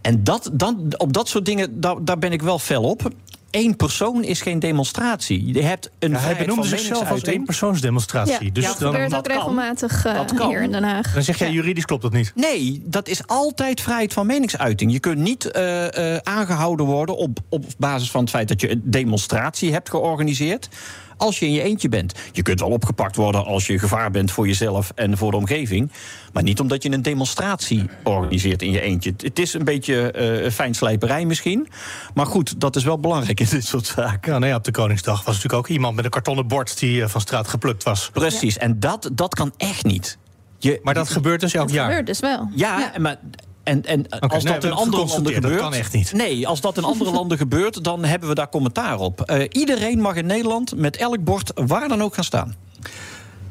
[0.00, 3.10] En dat, dan, op dat soort dingen, daar, daar ben ik wel fel op
[3.54, 5.52] één persoon is geen demonstratie.
[5.54, 8.44] Je hebt een ja, hij benoemde zichzelf als één persoonsdemonstratie.
[8.44, 11.12] Ja, dus dat gebeurt dan, ook regelmatig uh, hier in Den Haag.
[11.12, 12.32] Dan zeg jij, juridisch klopt dat niet?
[12.34, 14.92] Nee, dat is altijd vrijheid van meningsuiting.
[14.92, 18.70] Je kunt niet uh, uh, aangehouden worden op, op basis van het feit dat je
[18.70, 20.68] een demonstratie hebt georganiseerd
[21.16, 22.14] als je in je eentje bent.
[22.32, 25.92] Je kunt wel opgepakt worden als je gevaar bent voor jezelf en voor de omgeving.
[26.32, 29.14] Maar niet omdat je een demonstratie organiseert in je eentje.
[29.16, 31.68] Het is een beetje uh, fijnslijperij misschien.
[32.14, 34.32] Maar goed, dat is wel belangrijk in dit soort zaken.
[34.32, 37.08] Ja, nee, op de Koningsdag was natuurlijk ook iemand met een kartonnen bord die uh,
[37.08, 38.10] van straat geplukt was.
[38.12, 40.18] Precies, en dat, dat kan echt niet.
[40.58, 41.88] Je, maar dat gebeurt dus elk jaar.
[41.88, 42.48] Dat gebeurt dus wel.
[42.54, 43.00] Ja, ja.
[43.00, 43.16] maar
[43.64, 45.52] en, en als dat in andere landen gebeurt.
[45.52, 46.12] Dat kan echt niet.
[46.12, 49.30] Nee, als dat in andere landen gebeurt, dan hebben we daar commentaar op.
[49.30, 52.54] Uh, iedereen mag in Nederland met elk bord waar dan ook gaan staan.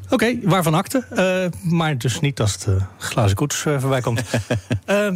[0.04, 1.06] Oké, okay, waarvan akte.
[1.14, 4.20] Uh, maar dus niet als de glazen koets uh, voorbij komt.
[4.20, 4.26] uh,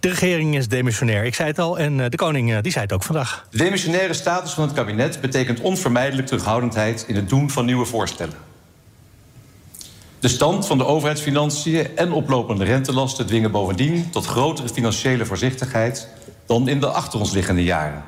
[0.00, 1.24] de regering is demissionair.
[1.24, 3.46] Ik zei het al en de koning die zei het ook vandaag.
[3.50, 8.34] De demissionaire status van het kabinet betekent onvermijdelijk terughoudendheid in het doen van nieuwe voorstellen.
[10.24, 16.08] De stand van de overheidsfinanciën en oplopende rentelasten dwingen bovendien tot grotere financiële voorzichtigheid
[16.46, 18.04] dan in de achter ons liggende jaren.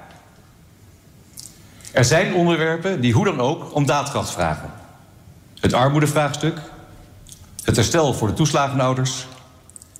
[1.93, 4.71] Er zijn onderwerpen die hoe dan ook om daadkracht vragen.
[5.61, 6.59] Het armoedevraagstuk,
[7.63, 9.27] het herstel voor de toeslagenouders,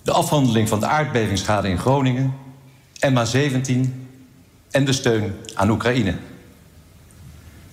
[0.03, 2.35] de afhandeling van de aardbevingsschade in Groningen,
[3.07, 3.81] MA17
[4.71, 6.15] en de steun aan Oekraïne.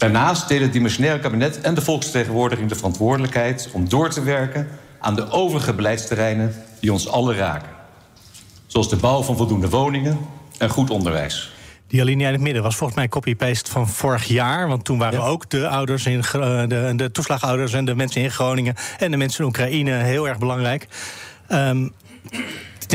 [0.03, 4.67] Daarnaast delen het dimensionaire kabinet en de volksvertegenwoordiging de verantwoordelijkheid om door te werken
[4.99, 7.69] aan de overige beleidsterreinen die ons allen raken.
[8.67, 10.17] Zoals de bouw van voldoende woningen
[10.57, 11.53] en goed onderwijs.
[11.87, 14.67] Die alinea in het midden was volgens mij copy-paste van vorig jaar.
[14.67, 18.75] Want toen waren ook de ouders in de, de toeslagouders en de mensen in Groningen
[18.97, 20.87] en de mensen in Oekraïne heel erg belangrijk.
[21.49, 21.93] Um,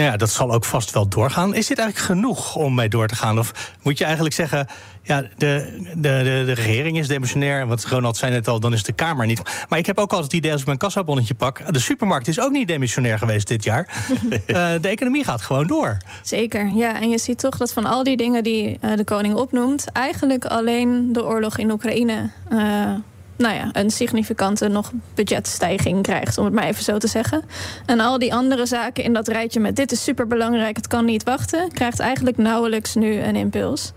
[0.04, 1.54] ja, dat zal ook vast wel doorgaan.
[1.54, 3.38] Is dit eigenlijk genoeg om mee door te gaan?
[3.38, 4.66] Of moet je eigenlijk zeggen,
[5.02, 7.66] ja, de, de, de, de regering is demissionair.
[7.66, 9.42] Want Ronald zei net al, dan is de Kamer niet.
[9.68, 11.72] Maar ik heb ook altijd het idee als ik mijn kassabonnetje pak...
[11.72, 13.88] de supermarkt is ook niet demissionair geweest dit jaar.
[14.20, 14.38] uh,
[14.80, 15.96] de economie gaat gewoon door.
[16.22, 17.00] Zeker, ja.
[17.00, 19.92] En je ziet toch dat van al die dingen die uh, de koning opnoemt...
[19.92, 22.30] eigenlijk alleen de oorlog in Oekraïne...
[22.52, 22.94] Uh,
[23.38, 27.42] nou ja, een significante nog budgetstijging krijgt, om het maar even zo te zeggen.
[27.86, 31.22] En al die andere zaken in dat rijtje met dit is superbelangrijk, het kan niet
[31.22, 33.92] wachten, krijgt eigenlijk nauwelijks nu een impuls.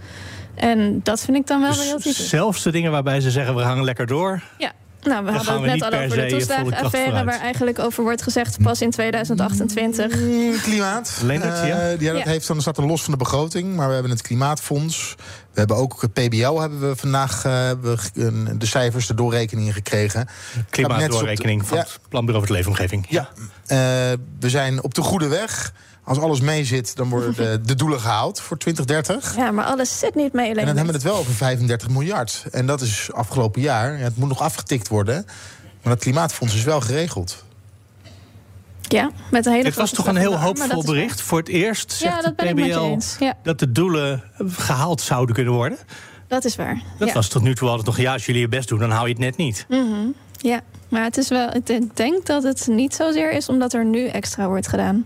[0.56, 2.30] En dat vind ik dan wel dus heel typisch.
[2.30, 4.44] Zelfs de dingen waarbij ze zeggen we hangen lekker door.
[4.58, 4.72] Ja.
[5.04, 7.24] Nou, we hadden het net al over de toeslagenaffaire...
[7.24, 10.20] waar eigenlijk over wordt gezegd pas in 2028.
[10.20, 11.20] Mm, klimaat.
[11.24, 11.92] Leendert, ja.
[11.92, 13.76] Uh, ja, dat heeft, dan staat er los van de begroting.
[13.76, 15.16] Maar we hebben het Klimaatfonds.
[15.54, 17.72] We hebben ook het PBL hebben we vandaag uh,
[18.58, 20.28] de cijfers, de doorrekeningen gekregen.
[20.70, 23.06] Klimaatdoorrekening van het Planbureau voor de Leefomgeving.
[23.10, 23.30] Ja,
[23.66, 24.12] ja.
[24.12, 27.76] Uh, we zijn op de goede weg als alles mee zit, dan worden de, de,
[27.76, 29.36] doelen gehaald voor 2030.
[29.36, 30.50] Ja, maar alles zit niet mee.
[30.50, 32.46] En dan hebben we het wel over 35 miljard.
[32.52, 33.98] En dat is afgelopen jaar.
[33.98, 35.26] Ja, het moet nog afgetikt worden.
[35.84, 37.44] Maar het klimaatfonds is wel geregeld.
[38.82, 41.22] Ja, met een hele Dit was toch een heel hoopvol bericht.
[41.22, 43.34] Voor het eerst zegt ja, dat de PBL ja.
[43.44, 45.78] dat de doelen gehaald zouden kunnen worden.
[46.28, 46.82] Dat is waar.
[46.98, 49.08] Dat was tot nu toe altijd nog, ja, als jullie je best doen, dan hou
[49.08, 49.66] je het net niet.
[49.70, 50.16] Mm -hmm.
[50.38, 54.08] Ja, maar het is wel, ik denk dat het niet zozeer is omdat er nu
[54.08, 55.06] extra wordt gedaan.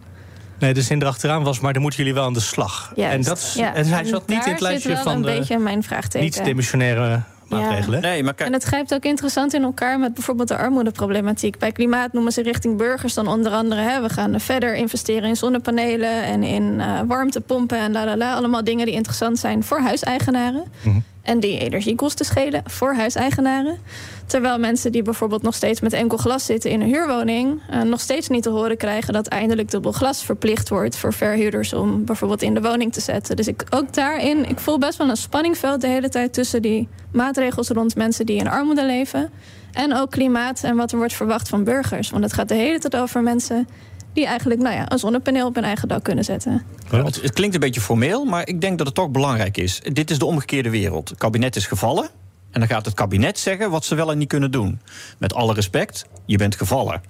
[0.59, 2.93] Nee, de zin erachteraan was, maar dan moeten jullie wel aan de slag.
[2.95, 3.73] en, dat, ja.
[3.73, 6.25] en hij zat niet in het lijstje van een de beetje mijn vraagteken.
[6.25, 8.01] niet-demissionaire maatregelen.
[8.01, 11.57] Nee, maar En het grijpt ook interessant in elkaar met bijvoorbeeld de armoedeproblematiek.
[11.57, 13.81] Bij klimaat noemen ze richting burgers dan onder andere...
[13.81, 17.77] Hè, we gaan verder investeren in zonnepanelen en in uh, warmtepompen...
[17.77, 20.63] en la, la, la, allemaal dingen die interessant zijn voor huiseigenaren.
[20.83, 23.77] Mm en die energiekosten schelen voor huiseigenaren.
[24.25, 27.99] Terwijl mensen die bijvoorbeeld nog steeds met enkel glas zitten in een huurwoning, uh, nog
[27.99, 32.41] steeds niet te horen krijgen dat eindelijk dubbel glas verplicht wordt voor verhuurders om bijvoorbeeld
[32.41, 33.35] in de woning te zetten.
[33.35, 36.88] Dus ik, ook daarin, ik voel best wel een spanningveld de hele tijd tussen die
[37.11, 39.29] maatregels rond mensen die in armoede leven.
[39.71, 42.09] En ook klimaat en wat er wordt verwacht van burgers.
[42.09, 43.67] Want het gaat de hele tijd over mensen
[44.15, 46.63] die eigenlijk nou ja, een zonnepaneel op hun eigen dak kunnen zetten.
[46.89, 49.82] Het, het, klinkt een beetje formeel, maar ik denk dat het toch belangrijk is.
[49.91, 51.10] Dit is de omgekeerde wereld.
[51.10, 52.10] Het kabinet is gevallen.
[52.51, 54.80] En dan gaat het kabinet zeggen wat ze wel en niet kunnen doen.
[55.17, 57.01] Met alle respect, je bent gevallen.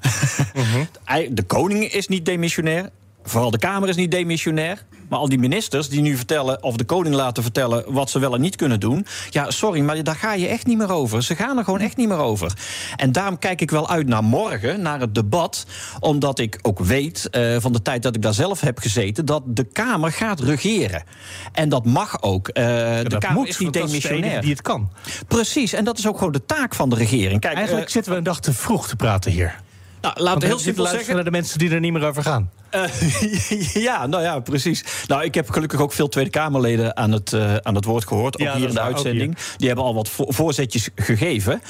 [0.53, 0.85] Mhm.
[1.35, 2.89] De koning is niet demissionair.
[3.25, 4.85] Vooral de Kamer is niet demissionair.
[5.09, 8.33] Maar al die ministers die nu vertellen, of de koning laten vertellen wat ze wel
[8.33, 9.05] en niet kunnen doen.
[9.29, 11.23] Ja, sorry, maar daar ga je echt niet meer over.
[11.23, 12.53] Ze gaan er gewoon echt niet meer over.
[12.95, 15.65] En daarom kijk ik wel uit naar morgen, naar het debat.
[15.99, 19.43] Omdat ik ook weet, uh, van de tijd dat ik daar zelf heb gezeten, dat
[19.45, 21.03] de Kamer gaat regeren.
[21.51, 22.49] En dat mag ook.
[22.53, 24.41] Uh, ja, de Kamer moet, is niet demissionair.
[24.41, 24.91] die het kan.
[25.27, 27.41] Precies, en dat is ook gewoon de taak van de regering.
[27.41, 29.63] Kijk, Eigenlijk uh, zitten we een dag te vroeg te praten hier.
[30.05, 31.15] Nou, laten we heel simpel zeggen.
[31.15, 32.51] naar de mensen die er niet meer over gaan.
[32.75, 34.85] Uh, ja, nou ja, precies.
[35.07, 38.39] Nou, ik heb gelukkig ook veel Tweede Kamerleden aan het, uh, aan het woord gehoord.
[38.39, 39.37] Ook ja, hier in de uitzending.
[39.57, 41.61] Die hebben al wat vo voorzetjes gegeven.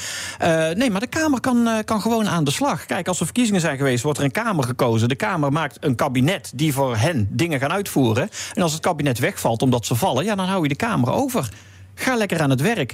[0.42, 2.86] Uh, nee, maar de Kamer kan, kan gewoon aan de slag.
[2.86, 5.10] Kijk, als er verkiezingen zijn geweest, wordt er een Kamer gekozen.
[5.10, 8.30] De Kamer maakt een kabinet die voor hen dingen gaan uitvoeren.
[8.54, 11.50] En als het kabinet wegvalt omdat ze vallen, ja, dan hou je de Kamer over.
[11.96, 12.94] Ga lekker aan het werk.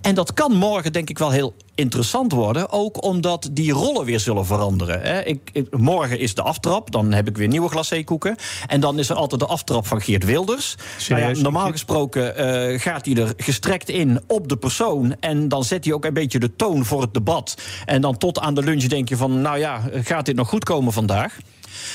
[0.00, 2.70] En dat kan morgen denk ik wel heel interessant worden.
[2.70, 5.26] Ook omdat die rollen weer zullen veranderen.
[5.28, 6.90] Ik, ik, morgen is de aftrap.
[6.90, 8.36] Dan heb ik weer nieuwe glacékoeken.
[8.66, 10.74] En dan is er altijd de aftrap van Geert Wilders.
[11.08, 12.40] Nou ja, normaal gesproken
[12.72, 15.16] uh, gaat hij er gestrekt in op de persoon.
[15.20, 17.56] En dan zet hij ook een beetje de toon voor het debat.
[17.84, 19.40] En dan tot aan de lunch denk je van...
[19.40, 21.36] nou ja, gaat dit nog goed komen vandaag?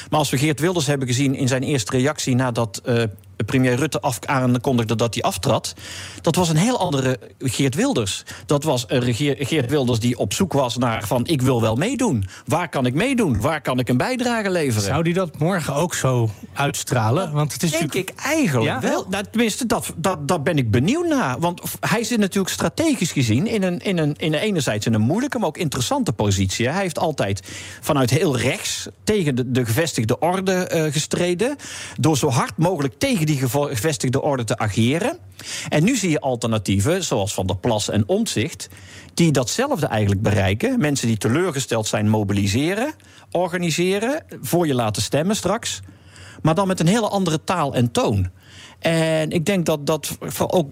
[0.10, 3.04] Maar als we Geert Wilders hebben gezien in zijn eerste reactie nadat uh,
[3.46, 5.74] premier Rutte af aankondigde dat hij aftrad.
[6.22, 8.24] Dat was een heel andere Geert Wilders.
[8.46, 12.28] Dat was een Geert Wilders die op zoek was naar van ik wil wel meedoen.
[12.46, 13.42] Waar kan ik meedoen?
[13.42, 14.84] Waar kan ik een bijdrage leveren?
[14.84, 17.32] Zou die dat morgen ook zo uitstralen?
[17.32, 19.06] Want het is denk ik eigenlijk wel.
[19.10, 21.40] Nou, tenminste, dat, dat, dat ben ik benieuwd naar.
[21.40, 25.02] Want hij zit natuurlijk strategisch gezien in een, in een, in een enerzijds in een
[25.02, 26.70] moeilijke, maar ook interessante positie.
[26.70, 27.42] Hij heeft altijd
[27.82, 31.56] vanuit heel rechts tegen de, de gevestigde orde uh, gestreden.
[32.00, 35.18] Door zo hard mogelijk tegen die gevestigde orde te ageren.
[35.70, 38.70] En nu zie je alternatieven, zoals Van der Plas en Omtzigt,
[39.14, 40.80] die datzelfde eigenlijk bereiken.
[40.80, 42.94] Mensen die teleurgesteld zijn, mobiliseren,
[43.32, 45.80] organiseren, voor je laten stemmen straks.
[46.42, 48.30] Maar dan met een hele andere taal en toon.
[48.80, 50.70] En ik denk dat dat ook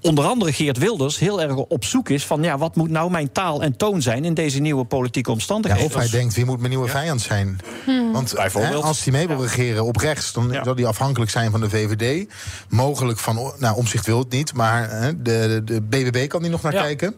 [0.00, 3.32] onder andere Geert Wilders heel erg op zoek is van ja, wat moet nou mijn
[3.32, 5.88] taal en toon zijn in deze nieuwe politieke omstandigheden.
[5.88, 7.58] Ja, of hij denkt, wie moet mijn nieuwe vijand zijn?
[7.84, 8.12] Hmm.
[8.12, 11.60] Want hè, als hij mee wil regeren op rechts, dan zal hij afhankelijk zijn van
[11.60, 12.28] de VVD.
[12.68, 16.62] Mogelijk van, nou, omzicht wil het niet, maar hè, de, de BBB kan hij nog
[16.62, 17.14] naar kijken.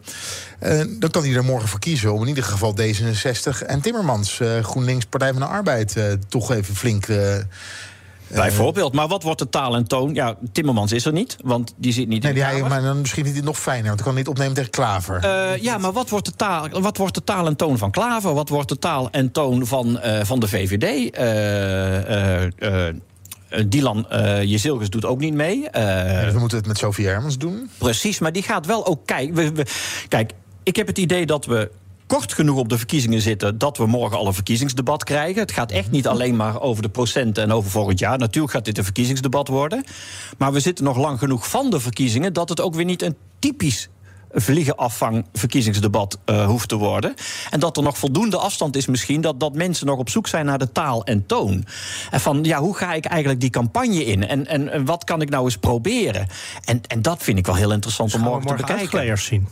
[0.63, 4.39] Uh, dan kan hij er morgen voor kiezen om in ieder geval D66 en Timmermans,
[4.39, 7.07] uh, GroenLinks, Partij van de Arbeid, uh, toch even flink
[8.27, 8.93] Bijvoorbeeld.
[8.93, 10.13] Maar wat wordt de taal en toon?
[10.13, 12.99] Ja, Timmermans is er niet, want die zit niet nee, in de die, Maar dan
[12.99, 15.25] misschien niet nog fijner, want ik kan niet opnemen tegen Klaver.
[15.25, 18.33] Uh, ja, maar wat wordt, de taal, wat wordt de taal en toon van Klaver?
[18.33, 21.17] Wat wordt de taal en toon van, uh, van de VVD?
[21.19, 22.89] Uh,
[23.67, 25.61] Dylan uh, doet ook niet mee.
[25.71, 27.69] Ja, we moeten het met Sophie Hermans doen.
[27.77, 29.53] Precies, maar die gaat wel ook kijken.
[30.07, 30.31] Kijk,
[30.63, 31.71] ik heb het idee dat we
[32.07, 35.41] kort genoeg op de verkiezingen zitten dat we morgen al een verkiezingsdebat krijgen.
[35.41, 38.17] Het gaat echt niet alleen maar over de procenten en over volgend jaar.
[38.17, 39.83] Natuurlijk gaat dit een verkiezingsdebat worden.
[40.37, 43.15] Maar we zitten nog lang genoeg van de verkiezingen dat het ook weer niet een
[43.39, 43.89] typisch
[44.35, 47.13] vliegenafvang verkiezingsdebat uh, hoeft te worden.
[47.49, 49.21] En dat er nog voldoende afstand is misschien...
[49.21, 51.65] Dat, dat mensen nog op zoek zijn naar de taal en toon.
[52.11, 54.27] En van, ja, hoe ga ik eigenlijk die campagne in?
[54.27, 56.27] En, en, en wat kan ik nou eens proberen?
[56.63, 59.17] En, en dat vind ik wel heel interessant om morgen, morgen te bekijken.
[59.17, 59.47] zien.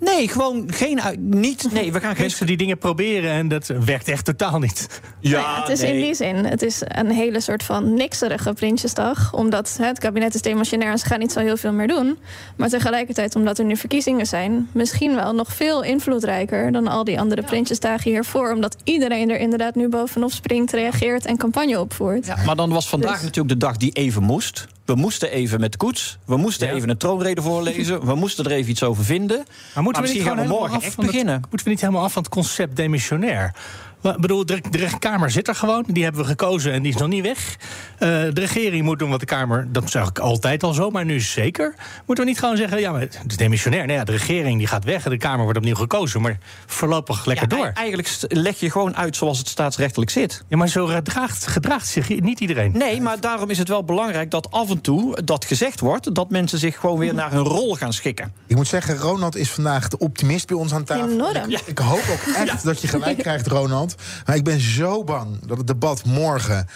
[0.00, 1.00] Nee, gewoon geen.
[1.18, 2.22] Niet, nee, we gaan geen.
[2.22, 5.00] Mensen die dingen proberen en dat werkt echt totaal niet.
[5.20, 6.36] Ja, het is in die zin.
[6.36, 9.32] Het is een hele soort van nikserige Prinsjesdag.
[9.32, 12.18] Omdat het kabinet is demissionair en ze gaan niet zo heel veel meer doen.
[12.56, 17.20] Maar tegelijkertijd, omdat er nu verkiezingen zijn, misschien wel nog veel invloedrijker dan al die
[17.20, 18.52] andere Prinsjesdagen hiervoor.
[18.52, 22.26] Omdat iedereen er inderdaad nu bovenop springt, reageert en campagne opvoert.
[22.26, 24.66] Ja, maar dan was vandaag dus- natuurlijk de dag die even moest.
[24.88, 26.18] We moesten even met koets.
[26.24, 28.06] We moesten even een troonrede voorlezen.
[28.06, 29.44] We moesten er even iets over vinden.
[29.74, 31.40] Maar moeten we niet gaan we morgen echt beginnen?
[31.40, 33.54] moeten we niet helemaal af van het concept demissionair?
[34.02, 35.84] Ik bedoel, de, de Kamer zit er gewoon.
[35.86, 37.56] Die hebben we gekozen en die is nog niet weg.
[37.58, 39.68] Uh, de regering moet doen wat de Kamer...
[39.72, 41.74] dat zeg ik altijd al zo, maar nu zeker.
[42.06, 42.80] Moeten we niet gewoon zeggen...
[42.80, 43.86] ja, maar het is demissionair.
[43.86, 46.20] Nee, ja, de regering die gaat weg en de Kamer wordt opnieuw gekozen.
[46.20, 47.70] Maar voorlopig lekker door.
[47.74, 50.44] Eigenlijk leg je gewoon uit zoals het staatsrechtelijk zit.
[50.48, 52.72] Ja, maar zo gedraagt, gedraagt zich niet iedereen.
[52.74, 56.14] Nee, maar daarom is het wel belangrijk dat af en toe dat gezegd wordt...
[56.14, 58.32] dat mensen zich gewoon weer naar hun rol gaan schikken.
[58.46, 61.36] Ik moet zeggen, Ronald is vandaag de optimist bij ons aan tafel.
[61.64, 63.87] Ik hoop ook echt dat je gelijk krijgt, Ronald.
[64.26, 66.68] Maar ik ben zo bang dat het debat morgen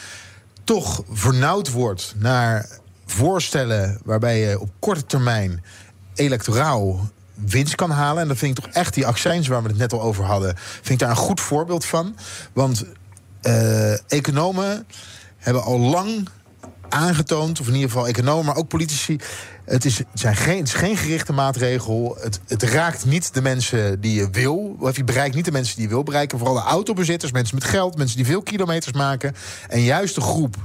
[0.65, 2.69] toch vernauwd wordt naar
[3.07, 5.65] voorstellen waarbij je op korte termijn
[6.15, 8.23] electoraal winst kan halen.
[8.23, 10.57] En dan vind ik toch echt die accijns waar we het net al over hadden,
[10.57, 12.17] vind ik daar een goed voorbeeld van.
[12.53, 12.85] Want
[13.43, 14.87] uh, economen
[15.39, 16.29] hebben al lang
[16.89, 19.19] aangetoond, of in ieder geval economen, maar ook politici.
[19.73, 22.17] Het is, het zijn geen, het is geen gerichte maatregel.
[22.21, 24.77] Het, het raakt niet de mensen die je wil.
[24.79, 26.39] Of je bereikt niet de mensen die je wil bereiken.
[26.39, 29.35] Vooral de autobezitters, mensen met geld, mensen die veel kilometers maken.
[29.69, 30.57] En juist de groep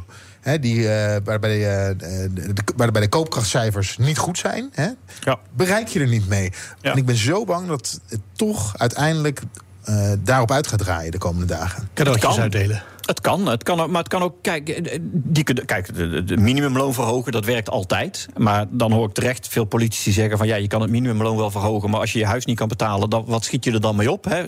[0.56, 4.90] die, uh, waarbij, uh, de, waarbij de koopkrachtcijfers niet goed zijn, hè,
[5.20, 5.40] ja.
[5.56, 6.52] bereik je er niet mee.
[6.82, 6.92] Ja.
[6.92, 9.42] En ik ben zo bang dat het toch uiteindelijk
[9.90, 11.90] uh, daarop uit gaat draaien de komende dagen.
[11.94, 12.84] Cadeautjes uitdelen.
[13.08, 14.36] Het kan, het kan, maar het kan ook.
[14.42, 18.28] Kijk, eh, die, kijk de, de, minimumloon verhogen, dat werkt altijd.
[18.38, 21.52] Maar dan hoor ik terecht veel politici zeggen: van ja, je kan het minimumloon wel
[21.52, 21.90] verhogen.
[21.90, 24.12] Maar als je je huis niet kan betalen, dan, wat schiet je er dan mee
[24.12, 24.26] op?
[24.26, 24.44] Hè?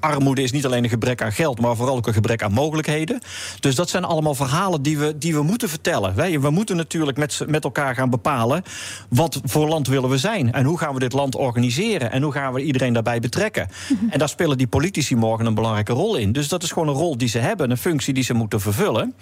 [0.00, 3.20] Armoede is niet alleen een gebrek aan geld, maar vooral ook een gebrek aan mogelijkheden.
[3.60, 6.14] Dus dat zijn allemaal verhalen die we, die we moeten vertellen.
[6.14, 8.62] Wij, we moeten natuurlijk met, met elkaar gaan bepalen.
[9.08, 10.52] wat voor land willen we zijn?
[10.52, 12.12] En hoe gaan we dit land organiseren?
[12.12, 13.68] En hoe gaan we iedereen daarbij betrekken?
[14.10, 16.32] En daar spelen die politici morgen een belangrijke rol in.
[16.32, 17.70] Dus dat is gewoon een rol die ze hebben.
[17.70, 19.14] Een functie die ze moeten vervullen.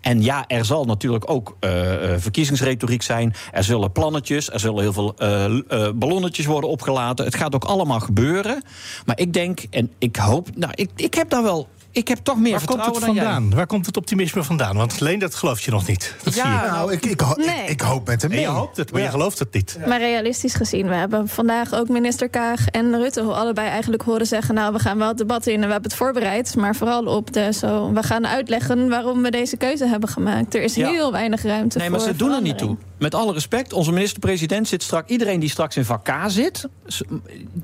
[0.00, 1.70] En ja, er zal natuurlijk ook uh,
[2.16, 3.34] verkiezingsretoriek zijn.
[3.52, 7.24] Er zullen plannetjes, er zullen heel veel uh, ballonnetjes worden opgelaten.
[7.24, 8.62] Het gaat ook allemaal gebeuren.
[9.06, 12.38] Maar ik denk, en ik hoop, nou, ik, ik heb daar wel ik heb toch
[12.38, 13.54] meer Waar vertrouwen komt het vandaan?
[13.54, 14.76] Waar komt het optimisme vandaan?
[14.76, 16.14] Want alleen dat geloof je nog niet.
[16.22, 16.70] Dat ja, zie je.
[16.70, 18.40] Nou, ik, ik, ik, ik, hoop met hem mee.
[18.40, 19.78] je hoopt het, maar je gelooft het niet.
[19.86, 24.54] Maar realistisch gezien, we hebben vandaag ook minister Kaag en Rutte allebei eigenlijk horen zeggen...
[24.54, 26.56] nou, we gaan wel het debat in en we hebben het voorbereid.
[26.56, 30.54] Maar vooral op de zo, we gaan uitleggen waarom we deze keuze hebben gemaakt.
[30.54, 32.76] Er is heel weinig ruimte nee, voor Nee, maar ze doen er niet toe.
[32.98, 35.10] Met alle respect, onze minister-president zit straks...
[35.10, 36.68] iedereen die straks in vak K zit,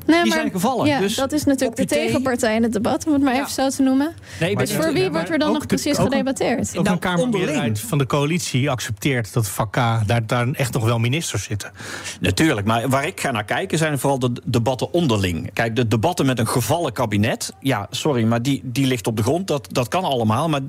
[0.06, 0.86] die zijn gevallen.
[0.86, 3.68] Ja, dus dat is natuurlijk de tegenpartij in het debat, om het maar even zo
[3.68, 4.14] te noemen.
[4.40, 6.68] Nee, dus voor wie wordt er dan nog precies gedebatteerd?
[6.70, 9.74] Ook een nou, Kamermeerderheid van de coalitie accepteert dat vak.
[9.74, 11.72] Daar, daar echt nog wel ministers zitten.
[12.20, 13.78] Natuurlijk, maar waar ik ga naar kijken...
[13.78, 15.50] zijn vooral de debatten onderling.
[15.52, 17.52] Kijk, de debatten met een gevallen kabinet...
[17.60, 19.46] ja, sorry, maar die, die ligt op de grond.
[19.46, 20.60] Dat, dat kan allemaal, maar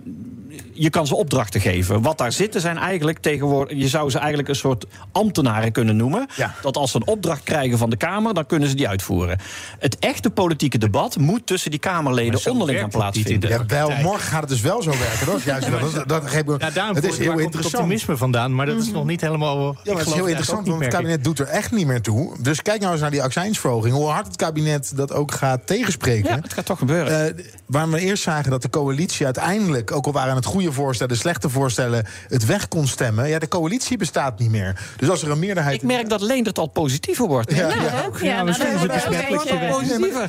[0.73, 2.01] je kan ze opdrachten geven.
[2.01, 3.77] Wat daar zitten zijn eigenlijk tegenwoordig...
[3.77, 6.27] je zou ze eigenlijk een soort ambtenaren kunnen noemen.
[6.61, 8.33] Dat als ze een opdracht krijgen van de Kamer...
[8.33, 9.39] dan kunnen ze die uitvoeren.
[9.79, 13.49] Het echte politieke debat moet tussen die Kamerleden onderling gaan plaatsvinden.
[13.49, 15.25] Ja, wel, morgen gaat het dus wel zo werken.
[15.25, 16.31] Dat is juist dat, dat,
[16.73, 17.53] ja, het is heel interessant.
[17.53, 19.77] Het optimisme vandaan, maar dat is nog niet helemaal...
[19.83, 22.35] Ja, maar het is heel interessant, want het kabinet doet er echt niet meer toe.
[22.39, 23.95] Dus kijk nou eens naar die accijnsverhoging.
[23.95, 26.29] Hoe hard het kabinet dat ook gaat tegenspreken.
[26.29, 27.35] Ja, het gaat toch gebeuren.
[27.37, 29.91] Uh, waar we eerst zagen dat de coalitie uiteindelijk...
[29.91, 32.05] ook al waren het goede voorstellen, slechte voorstellen...
[32.27, 33.29] het weg kon stemmen.
[33.29, 34.79] Ja, de coalitie bestaat niet meer.
[34.97, 35.75] Dus als er een meerderheid...
[35.75, 37.55] Ik merk dat Leendert al positiever wordt.
[37.55, 38.05] Ja, ja, ja.
[38.05, 38.19] ook.
[38.19, 38.57] ja, nou,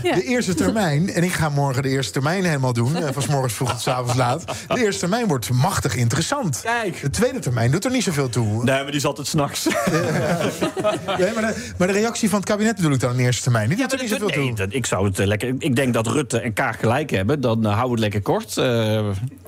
[0.02, 2.96] De eerste termijn, en ik ga morgen de eerste termijn helemaal doen...
[2.96, 4.44] Eh, van s morgens vroeg tot s avonds laat.
[4.68, 6.60] De eerste termijn wordt machtig interessant.
[6.62, 7.00] Kijk.
[7.00, 8.46] De tweede termijn doet er niet zoveel toe.
[8.46, 9.64] Nee, maar die is altijd s'nachts.
[9.64, 13.42] nee, maar, de, maar de reactie van het kabinet bedoel ik dan in de eerste
[13.42, 13.68] termijn.
[13.68, 14.66] Die doet er niet zoveel nee, toe.
[14.68, 15.54] ik zou het eh, lekker...
[15.58, 17.40] Ik denk dat Rutte en Kaag gelijk hebben.
[17.40, 18.56] Dan uh, houden we het lekker kort.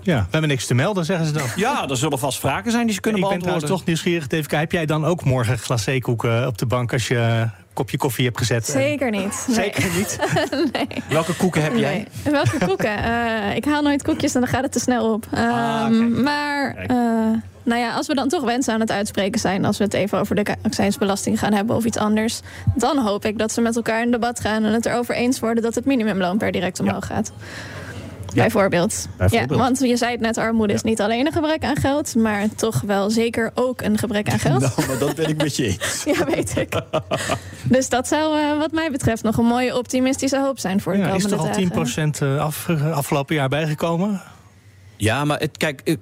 [0.07, 1.47] Ja, we hebben niks te melden, zeggen ze dan.
[1.57, 3.59] Ja, er zullen vast vragen zijn die ze kunnen ik beantwoorden.
[3.59, 6.93] Ik ben trouwens toch nieuwsgierig, Even, Heb jij dan ook morgen glacékoeken op de bank
[6.93, 8.67] als je een kopje koffie hebt gezet?
[8.67, 9.45] Zeker niet.
[9.47, 9.57] Nee.
[9.57, 10.19] Zeker niet?
[10.73, 11.03] nee.
[11.09, 12.07] Welke koeken heb jij?
[12.25, 12.33] Nee.
[12.33, 12.99] Welke koeken?
[12.99, 15.27] Uh, ik haal nooit koekjes en dan gaat het te snel op.
[15.35, 16.01] Uh, ah, okay.
[16.01, 16.87] Maar...
[16.91, 16.97] Uh,
[17.63, 19.65] nou ja, als we dan toch wensen aan het uitspreken zijn...
[19.65, 22.41] als we het even over de accijnsbelasting gaan hebben of iets anders...
[22.75, 24.65] dan hoop ik dat ze met elkaar in debat gaan...
[24.65, 27.15] en het erover eens worden dat het minimumloon per direct omhoog ja.
[27.15, 27.33] gaat.
[28.43, 29.09] Bijvoorbeeld.
[29.31, 32.47] Ja, want je zei het net, armoede is niet alleen een gebrek aan geld, maar
[32.55, 34.61] toch wel zeker ook een gebrek aan geld.
[34.77, 36.05] Nou, maar dat ben ik met je eens.
[36.17, 36.81] ja, weet ik.
[37.65, 40.99] dus dat zou uh, wat mij betreft nog een mooie optimistische hoop zijn voor de
[40.99, 41.63] ja, komende dagen.
[41.63, 44.23] Is er al 10% uh, af, afgelopen jaar bijgekomen?
[44.97, 45.97] Ja, maar het, kijk,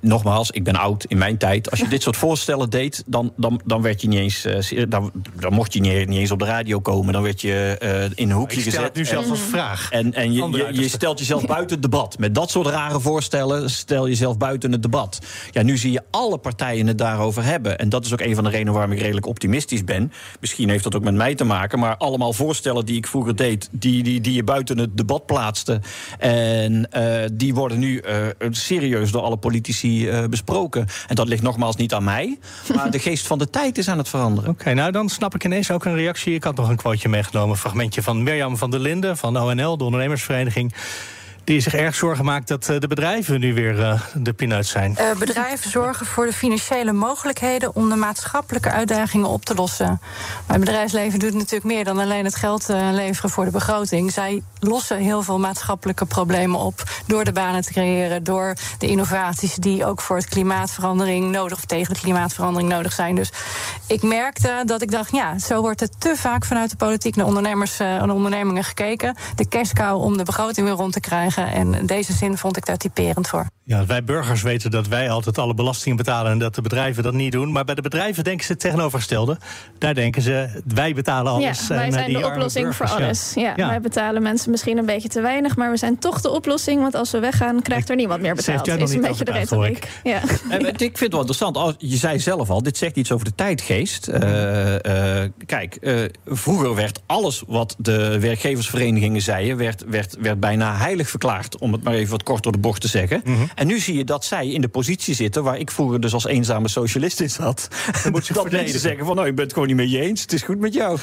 [0.00, 1.70] nogmaals, ik ben oud in mijn tijd.
[1.70, 4.46] Als je dit soort voorstellen deed, dan, dan, dan werd je niet eens.
[4.46, 7.12] Uh, dan, dan mocht je niet, niet, eens op de radio komen.
[7.12, 8.66] Dan werd je uh, in een hoekje gezet.
[8.66, 9.90] Ik stel het nu zelfs als vraag.
[9.90, 12.18] En, en je, je, je, stelt jezelf buiten het debat.
[12.18, 15.18] Met dat soort rare voorstellen stel je jezelf buiten het debat.
[15.50, 17.78] Ja, nu zie je alle partijen het daarover hebben.
[17.78, 20.12] En dat is ook een van de redenen waarom ik redelijk optimistisch ben.
[20.40, 21.78] Misschien heeft dat ook met mij te maken.
[21.78, 25.80] Maar allemaal voorstellen die ik vroeger deed, die, die, die je buiten het debat plaatste.
[26.18, 28.02] En uh, die worden nu
[28.50, 30.86] serieus door alle politici uh, besproken.
[31.06, 32.38] En dat ligt nogmaals niet aan mij.
[32.74, 34.50] Maar de geest van de tijd is aan het veranderen.
[34.50, 36.34] Oké, nou dan snap ik ineens ook een reactie.
[36.34, 37.50] Ik had nog een quoteje meegenomen.
[37.50, 40.74] Een fragmentje van Mirjam van der Linden van ONL, de ondernemersvereniging
[41.48, 44.96] die zich erg zorgen maakt dat eh, de bedrijven nu weer uh, de pineut zijn.
[45.00, 50.00] Uh, bedrijven zorgen voor de financiële mogelijkheden om de maatschappelijke uitdagingen op te lossen.
[50.46, 54.12] Maar het bedrijfsleven doet natuurlijk meer dan alleen het geld leveren voor de begroting.
[54.12, 59.54] Zij lossen heel veel maatschappelijke problemen op door de banen te creëren, door de innovaties
[59.54, 63.14] die ook voor het klimaatverandering nodig of tegen de klimaatverandering nodig zijn.
[63.14, 63.32] Dus
[63.86, 67.26] ik merkte dat ik dacht, ja, zo wordt het te vaak vanuit de politiek naar
[67.26, 69.16] ondernemers en ondernemingen gekeken.
[69.34, 71.37] De cow om de begroting weer rond te krijgen.
[71.38, 71.76] Liggen.
[71.76, 73.46] En deze zin vond ik daar typerend voor.
[73.64, 77.14] Ja, wij burgers weten dat wij altijd alle belastingen betalen en dat de bedrijven dat
[77.14, 77.52] niet doen.
[77.52, 79.38] Maar bij de bedrijven denken ze het tegenovergestelde.
[79.78, 81.68] Daar denken ze, wij betalen alles.
[81.68, 83.32] Ja, wij zijn de oplossing voor alles.
[83.34, 83.54] Ja.
[83.56, 86.80] wij betalen mensen misschien een beetje te weinig, maar we zijn toch de oplossing.
[86.80, 88.64] Want als we weggaan, krijgt er niemand meer betaald.
[88.64, 89.88] Dat is een beetje de retoriek.
[90.02, 90.20] Ja.
[90.48, 91.74] En, ik vind het wel interessant.
[91.78, 94.08] je zei zelf al, dit zegt iets over de tijdgeest.
[94.08, 94.78] Uh, uh,
[95.46, 101.27] kijk, uh, vroeger werd alles wat de werkgeversverenigingen zeiden, werd, werd, werd bijna heilig verklaard.
[101.58, 103.20] Om het maar even wat kort door de bocht te zeggen.
[103.24, 103.50] Mm -hmm.
[103.54, 106.26] En nu zie je dat zij in de positie zitten waar ik vroeger dus als
[106.26, 107.68] eenzame socialist in zat.
[108.02, 110.00] Dan moet je dat mensen zeggen van nou, ik ben het gewoon niet met je
[110.00, 110.20] eens.
[110.20, 110.98] Het is goed met jou.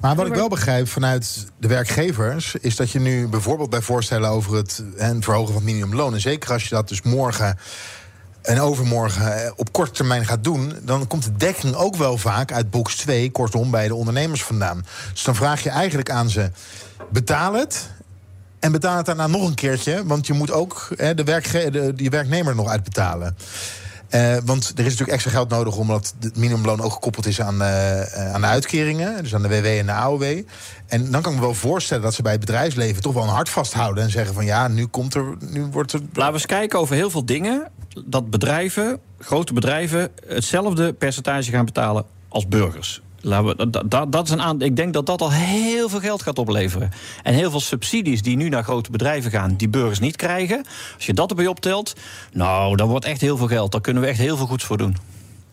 [0.00, 2.54] Maar wat ik wel begrijp vanuit de werkgevers...
[2.60, 4.84] is dat je nu bijvoorbeeld bij voorstellen over het
[5.20, 6.14] verhogen van het minimumloon...
[6.14, 7.58] en zeker als je dat dus morgen
[8.42, 10.72] en overmorgen eh, op korte termijn gaat doen...
[10.82, 14.84] dan komt de dekking ook wel vaak uit box 2, kortom bij de ondernemers vandaan.
[15.12, 16.50] Dus dan vraag je eigenlijk aan ze,
[17.10, 17.90] betaal het...
[18.62, 21.94] En betaal het daarna nog een keertje, want je moet ook hè, de, werkge de,
[21.94, 23.36] die werknemer nog uitbetalen.
[24.10, 27.62] Uh, want er is natuurlijk extra geld nodig omdat het minimumloon ook gekoppeld is aan,
[27.62, 29.22] uh, aan de uitkeringen.
[29.22, 30.42] Dus aan de WW en de AOW.
[30.86, 33.28] En dan kan ik me wel voorstellen dat ze bij het bedrijfsleven toch wel een
[33.28, 34.04] hart vasthouden.
[34.04, 35.36] En zeggen van ja, nu komt er.
[35.40, 36.00] Nu wordt er...
[36.00, 37.70] Laten we eens kijken over heel veel dingen.
[38.04, 43.02] Dat bedrijven, grote bedrijven, hetzelfde percentage gaan betalen als burgers.
[43.22, 46.38] We, dat, dat is een aan, ik denk dat dat al heel veel geld gaat
[46.38, 46.90] opleveren.
[47.22, 50.64] En heel veel subsidies die nu naar grote bedrijven gaan, die burgers niet krijgen.
[50.94, 51.92] Als je dat erbij optelt,
[52.32, 53.72] nou, dan wordt echt heel veel geld.
[53.72, 54.96] Daar kunnen we echt heel veel goeds voor doen.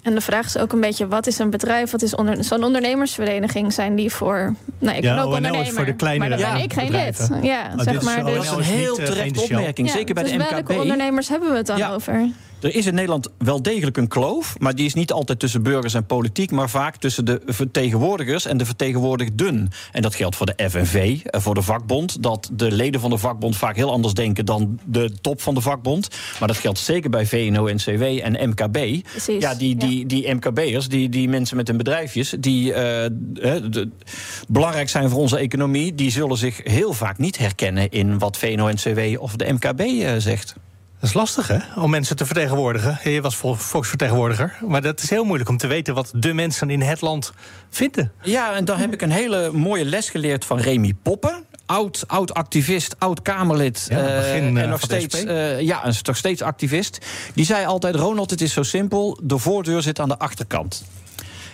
[0.02, 1.92] En de vraag is ook een beetje, wat is een bedrijf?
[1.92, 3.74] Wat is onder, zo'n ondernemersvereniging?
[3.74, 4.56] Zijn die voor...
[4.80, 7.30] Nou, ik ben ook ondernemer, voor de kleine maar dan ben ik geen lid.
[7.42, 10.32] Ja, oh, zeg maar, dus, dat is een heel eh, terechte opmerking, zeker bij dus
[10.32, 10.52] de MKB.
[10.52, 12.30] welke ondernemers hebben we het dan over?
[12.62, 15.94] Er is in Nederland wel degelijk een kloof, maar die is niet altijd tussen burgers
[15.94, 19.70] en politiek, maar vaak tussen de vertegenwoordigers en de vertegenwoordigden.
[19.92, 23.18] En dat geldt voor de FNV, eh, voor de vakbond, dat de leden van de
[23.18, 26.08] vakbond vaak heel anders denken dan de top van de vakbond.
[26.40, 29.02] Maar dat geldt zeker bij VNO-NCW en MKB.
[29.12, 33.90] Precies, ja, die, die, die MKB'ers, die, die mensen met hun bedrijfjes, die uh, de,
[34.48, 39.22] belangrijk zijn voor onze economie, die zullen zich heel vaak niet herkennen in wat VNO-NCW
[39.22, 40.56] of de MKB uh, zegt.
[41.00, 41.58] Dat is lastig, hè?
[41.76, 43.12] Om mensen te vertegenwoordigen.
[43.12, 44.58] Je was volksvertegenwoordiger.
[44.66, 47.32] Maar dat is heel moeilijk om te weten wat de mensen in het land
[47.70, 48.12] vinden.
[48.22, 51.46] Ja, en dan heb ik een hele mooie les geleerd van Remy Poppen.
[51.66, 53.86] Oud, oud activist, oud Kamerlid.
[53.90, 57.06] Ja, begin, uh, en uh, nog steeds, uh, ja, en nog steeds activist.
[57.34, 59.20] Die zei altijd: Ronald, het is zo simpel.
[59.24, 60.86] De voordeur zit aan de achterkant.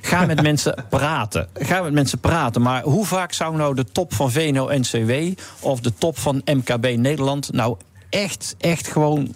[0.01, 1.47] Ga met mensen praten.
[1.53, 2.61] Ga met mensen praten.
[2.61, 7.53] Maar hoe vaak zou nou de top van VNO-NCW of de top van MKB Nederland
[7.53, 7.77] nou
[8.15, 9.35] echt, echt gewoon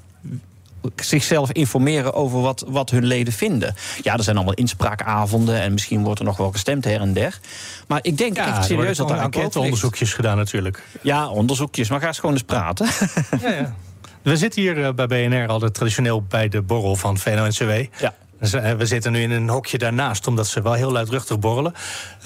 [0.95, 3.75] zichzelf informeren over wat, wat hun leden vinden.
[4.01, 7.39] Ja, er zijn allemaal inspraakavonden en misschien wordt er nog wel gestemd her en der.
[7.87, 10.83] Maar ik denk echt serieus dat er enquête-onderzoekjes gedaan natuurlijk.
[11.01, 12.87] Ja, onderzoekjes, maar ga eens gewoon eens praten.
[13.41, 13.75] Ja, ja.
[14.21, 17.71] We zitten hier eh, bij BNR altijd traditioneel bij de borrel van VNO-NCW.
[17.99, 18.13] Ja.
[18.39, 21.73] Dus, eh, we zitten nu in een hokje daarnaast, omdat ze wel heel luidruchtig borrelen.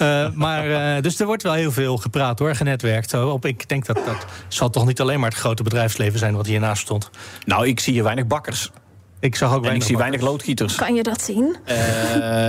[0.02, 3.14] Uh, maar, uh, dus er wordt wel heel veel gepraat hoor, genetwerkt.
[3.14, 6.46] Op, ik denk dat dat zal toch niet alleen maar het grote bedrijfsleven zijn wat
[6.46, 7.10] hiernaast stond.
[7.44, 8.70] Nou, ik zie hier weinig bakkers.
[9.20, 10.74] Ik zag ook weinig en ik zie weinig loodgieters.
[10.74, 11.56] Kan je dat zien?
[11.66, 11.76] Uh,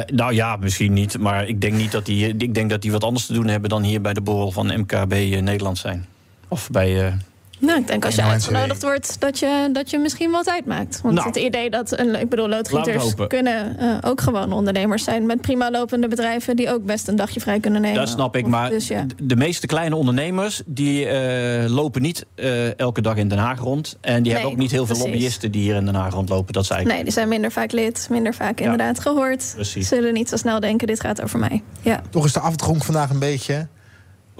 [0.06, 1.20] nou ja, misschien niet.
[1.20, 3.70] Maar ik denk, niet dat die, ik denk dat die wat anders te doen hebben
[3.70, 6.06] dan hier bij de borrel van MKB Nederland zijn.
[6.48, 7.18] Of bij
[7.60, 11.02] nou, ik denk als je uitgenodigd wordt, dat je, dat je misschien wat uitmaakt.
[11.02, 11.28] Want nou.
[11.28, 15.26] het idee dat, een, ik bedoel, loodgieters kunnen uh, ook gewoon ondernemers zijn...
[15.26, 18.00] met prima lopende bedrijven die ook best een dagje vrij kunnen nemen.
[18.00, 19.06] Dat snap ik, maar dus, ja.
[19.24, 20.62] de meeste kleine ondernemers...
[20.66, 23.98] die uh, lopen niet uh, elke dag in Den Haag rond.
[24.02, 25.14] En die nee, hebben ook niet heel veel precies.
[25.14, 26.54] lobbyisten die hier in Den Haag rondlopen.
[26.54, 26.88] Dat zei ik.
[26.88, 28.64] Nee, die zijn minder vaak lid, minder vaak ja.
[28.64, 29.52] inderdaad gehoord.
[29.56, 29.88] Precies.
[29.88, 31.64] Zullen niet zo snel denken, dit gaat over mij.
[31.82, 32.02] Ja.
[32.10, 33.68] Toch is de afdronk vandaag een beetje...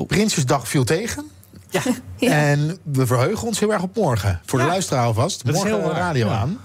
[0.08, 1.26] Prinsjesdag viel tegen...
[2.18, 2.32] Ja.
[2.32, 4.42] En we verheugen ons heel erg op morgen.
[4.46, 5.44] Voor de luisteraar alvast.
[5.44, 6.60] morgen heel radio aan.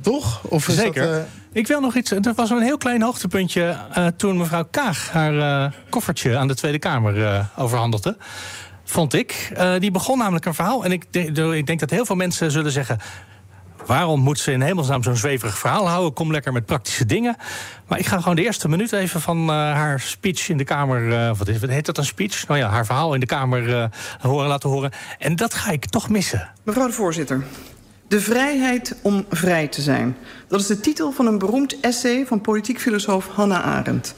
[0.00, 0.44] Toch?
[0.44, 1.06] Of Zeker.
[1.06, 1.22] Dat, uh...
[1.52, 2.10] Ik wil nog iets.
[2.10, 6.54] Er was een heel klein hoogtepuntje uh, toen mevrouw Kaag haar uh, koffertje aan de
[6.54, 8.16] Tweede Kamer overhandigde.
[8.84, 9.52] Vond ik.
[9.78, 10.84] die begon namelijk een verhaal.
[10.84, 12.98] En ik, ik denk dat heel veel mensen zullen zeggen.
[13.86, 16.12] Waarom moet ze in hemelsnaam zo'n zweverig verhaal houden?
[16.12, 17.36] Kom lekker met praktische dingen.
[17.88, 21.02] Maar ik ga gewoon de eerste minuut even van uh, haar speech in de Kamer...
[21.02, 22.46] Uh, wat, is, wat heet dat, een speech?
[22.48, 23.84] Nou ja, haar verhaal in de Kamer uh,
[24.20, 24.90] horen, laten horen.
[25.18, 26.48] En dat ga ik toch missen.
[26.62, 27.44] Mevrouw de voorzitter.
[28.08, 30.16] De vrijheid om vrij te zijn.
[30.48, 34.14] Dat is de titel van een beroemd essay van politiek filosoof Hannah Arendt.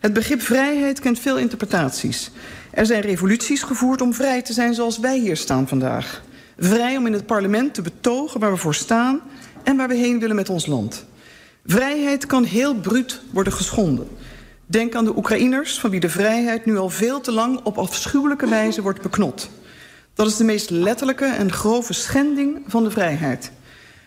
[0.00, 2.30] Het begrip vrijheid kent veel interpretaties.
[2.70, 6.22] Er zijn revoluties gevoerd om vrij te zijn zoals wij hier staan vandaag.
[6.58, 9.20] Vrij om in het parlement te betogen waar we voor staan
[9.62, 11.04] en waar we heen willen met ons land.
[11.66, 14.08] Vrijheid kan heel bruut worden geschonden.
[14.66, 18.48] Denk aan de Oekraïners, van wie de vrijheid nu al veel te lang op afschuwelijke
[18.48, 19.50] wijze wordt beknot.
[20.14, 23.52] Dat is de meest letterlijke en grove schending van de vrijheid.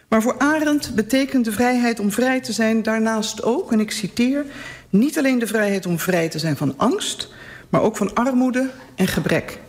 [0.10, 4.46] Maar voor Arendt betekent de vrijheid om vrij te zijn daarnaast ook, en ik citeer,
[4.90, 7.30] niet alleen de vrijheid om vrij te zijn van angst,
[7.70, 9.60] maar ook van armoede en gebrek.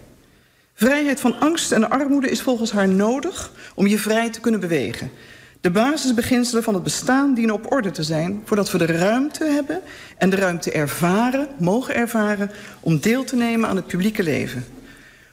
[0.79, 5.11] Vrijheid van angst en armoede is volgens haar nodig om je vrij te kunnen bewegen.
[5.61, 8.43] De basisbeginselen van het bestaan dienen op orde te zijn...
[8.45, 9.81] voordat we de ruimte hebben
[10.19, 12.51] en de ruimte ervaren, mogen ervaren...
[12.81, 14.65] om deel te nemen aan het publieke leven.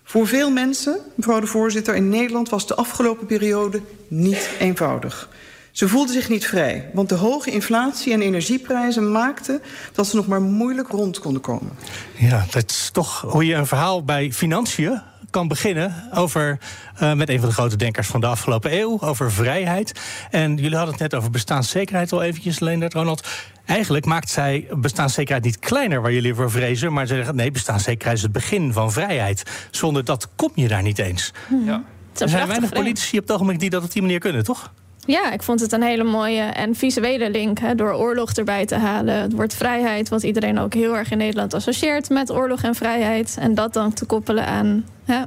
[0.04, 2.50] Voor veel mensen, mevrouw de voorzitter, in Nederland...
[2.50, 5.30] was de afgelopen periode niet eenvoudig.
[5.72, 9.62] Ze voelden zich niet vrij, want de hoge inflatie en energieprijzen maakten
[9.94, 11.72] dat ze nog maar moeilijk rond konden komen.
[12.18, 15.02] Ja, dat is toch hoe je een verhaal bij financiën
[15.36, 16.60] kan beginnen over,
[17.02, 20.00] uh, met een van de grote denkers van de afgelopen eeuw, over vrijheid.
[20.32, 23.28] En jullie hadden het net over bestaanszekerheid al eventjes, Leendert, Ronald.
[23.66, 28.18] Eigenlijk maakt zij bestaanszekerheid niet kleiner waar jullie voor vrezen, maar ze zeggen nee, bestaanszekerheid
[28.18, 29.68] is het begin van vrijheid.
[29.72, 31.34] Zonder dat kom je daar niet eens.
[31.66, 31.84] Ja.
[32.18, 34.72] Er zijn weinig politici op het ogenblik die dat op die manier kunnen, toch?
[35.06, 37.60] Ja, ik vond het een hele mooie en visuele link.
[37.60, 39.16] Hè, door oorlog erbij te halen.
[39.16, 43.38] Het woord vrijheid, wat iedereen ook heel erg in Nederland associeert met oorlog en vrijheid.
[43.40, 45.24] En dat dan te koppelen aan hè,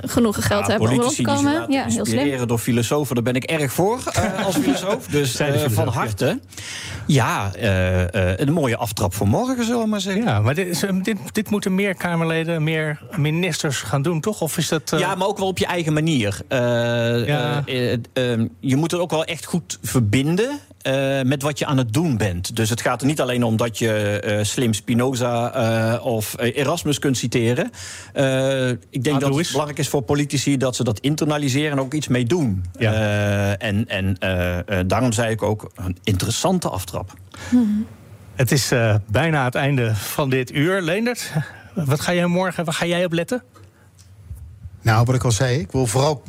[0.00, 1.64] genoeg geld ja, hebben om rond te komen.
[1.68, 2.46] Ja, heel slim.
[2.46, 5.06] door filosofen, daar ben ik erg voor uh, als filosoof.
[5.06, 6.40] Dus uh, van harte.
[7.06, 10.22] Ja, uh, een mooie aftrap voor morgen, zullen we maar zeggen.
[10.22, 14.40] Ja, maar dit, dit, dit, moeten meer Kamerleden, meer ministers gaan doen, toch?
[14.40, 16.40] Of is dat, Ja, maar ook wel op je eigen manier.
[16.48, 17.62] Ja.
[18.60, 20.58] je moet het ook wel echt goed verbinden.
[20.88, 22.56] Uh, met wat je aan het doen bent.
[22.56, 25.56] Dus het gaat er niet alleen om dat je uh, slim Spinoza
[25.96, 27.64] uh, of Erasmus kunt citeren.
[28.90, 32.08] ik denk dat het belangrijk is voor politici dat ze dat internaliseren en ook iets
[32.08, 32.64] mee doen.
[32.78, 32.92] Ja.
[33.56, 34.16] en en
[34.86, 37.12] daarom zei ik ook een interessante aftrap.
[37.48, 37.86] Hmm.
[38.34, 38.72] Het is
[39.06, 40.82] bijna het einde van dit uur.
[40.82, 41.32] Leendert,
[41.74, 43.42] wat ga jij morgen, waar ga jij op letten?
[44.82, 46.22] Nou, wat ik al zei, ik wil vooral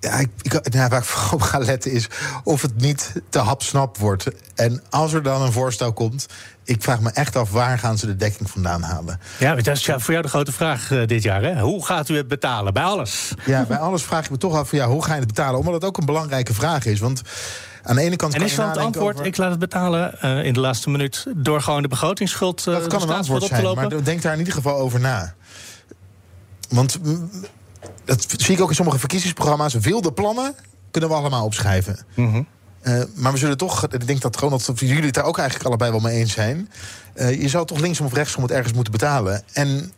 [0.00, 2.08] ja, ik, ik, nou, waar ik op ga letten is
[2.44, 4.26] of het niet te hapsnap wordt.
[4.54, 6.26] En als er dan een voorstel komt,
[6.64, 9.20] ik vraag me echt af waar gaan ze de dekking vandaan halen.
[9.38, 11.42] Ja, dat is voor jou de grote vraag uh, dit jaar.
[11.42, 11.60] Hè?
[11.60, 12.72] Hoe gaat u het betalen?
[12.72, 13.32] Bij alles?
[13.44, 15.58] Ja, bij alles vraag ik me toch af, ja, hoe ga je het betalen?
[15.58, 17.00] Omdat het ook een belangrijke vraag is.
[17.00, 17.22] Want
[17.82, 18.34] aan de ene kant.
[18.34, 21.62] En is dan het antwoord: ik laat het betalen uh, in de laatste minuut door
[21.62, 22.66] gewoon de begrotingsschuld.
[22.66, 25.34] Uh, dat kan een antwoord zijn, maar denk daar in ieder geval over na.
[26.68, 26.98] Want
[28.04, 29.74] dat zie ik ook in sommige verkiezingsprogramma's.
[29.74, 30.54] Wilde plannen
[30.90, 31.98] kunnen we allemaal opschrijven.
[32.14, 32.42] Mhm.
[32.80, 35.68] Eh, maar we zullen toch, ik denk dat Ronald, of jullie het daar ook eigenlijk
[35.68, 36.70] allebei wel mee eens zijn.
[37.14, 39.42] Uh, je zou toch linksom of rechtsom het ergens moeten betalen.
[39.52, 39.92] En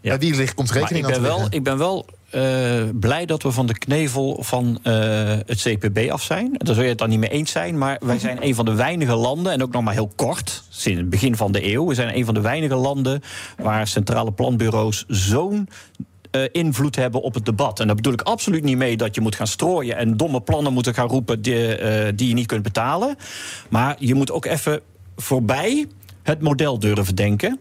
[0.00, 0.10] ja.
[0.10, 3.42] bij wie ligt, komt rekening maar ik ben wel, Ik ben wel uh, blij dat
[3.42, 6.52] we van de knevel van het CPB af zijn.
[6.52, 7.78] Daar zul je het dan niet mee eens zijn.
[7.78, 11.00] Maar wij zijn een van de weinige landen, en ook nog maar heel kort, sinds
[11.00, 11.86] het begin van de eeuw.
[11.86, 13.22] We zijn een van de weinige landen
[13.56, 15.68] waar centrale planbureaus zo'n
[16.36, 17.80] uh, invloed hebben op het debat.
[17.80, 20.72] En daar bedoel ik absoluut niet mee dat je moet gaan strooien en domme plannen
[20.72, 23.16] moeten gaan roepen die, uh, die je niet kunt betalen.
[23.68, 24.80] Maar je moet ook even
[25.16, 25.86] voorbij
[26.22, 27.60] het model durven denken.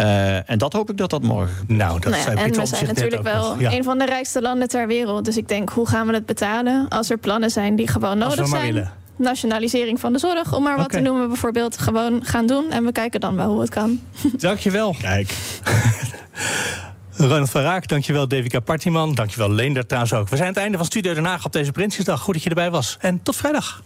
[0.00, 1.64] Uh, en dat hoop ik dat dat morgen.
[1.66, 3.72] Nou, dat nou ja, En we zijn natuurlijk wel ja.
[3.72, 5.24] een van de rijkste landen ter wereld.
[5.24, 8.48] Dus ik denk, hoe gaan we het betalen als er plannen zijn die gewoon nodig
[8.48, 8.72] zijn?
[8.72, 8.92] Willen.
[9.16, 11.02] Nationalisering van de zorg, om maar wat okay.
[11.02, 11.78] te noemen, bijvoorbeeld.
[11.78, 14.00] Gewoon gaan doen en we kijken dan wel hoe het kan.
[14.36, 14.96] Dankjewel.
[15.00, 15.34] Kijk.
[17.16, 19.14] Ronald van Raak, dankjewel Devika Partiman.
[19.14, 20.28] Dankjewel Leender trouwens ook.
[20.28, 22.20] We zijn aan het einde van Studio Den Haag op deze Prinsjesdag.
[22.20, 22.96] Goed dat je erbij was.
[23.00, 23.82] En tot vrijdag.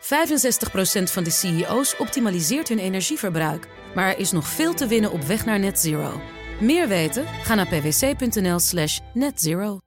[0.00, 0.02] 65%
[1.02, 3.68] van de CEO's optimaliseert hun energieverbruik.
[3.94, 6.20] Maar er is nog veel te winnen op weg naar net zero.
[6.60, 7.26] Meer weten?
[7.42, 9.80] Ga naar pwc.nl slash netzero.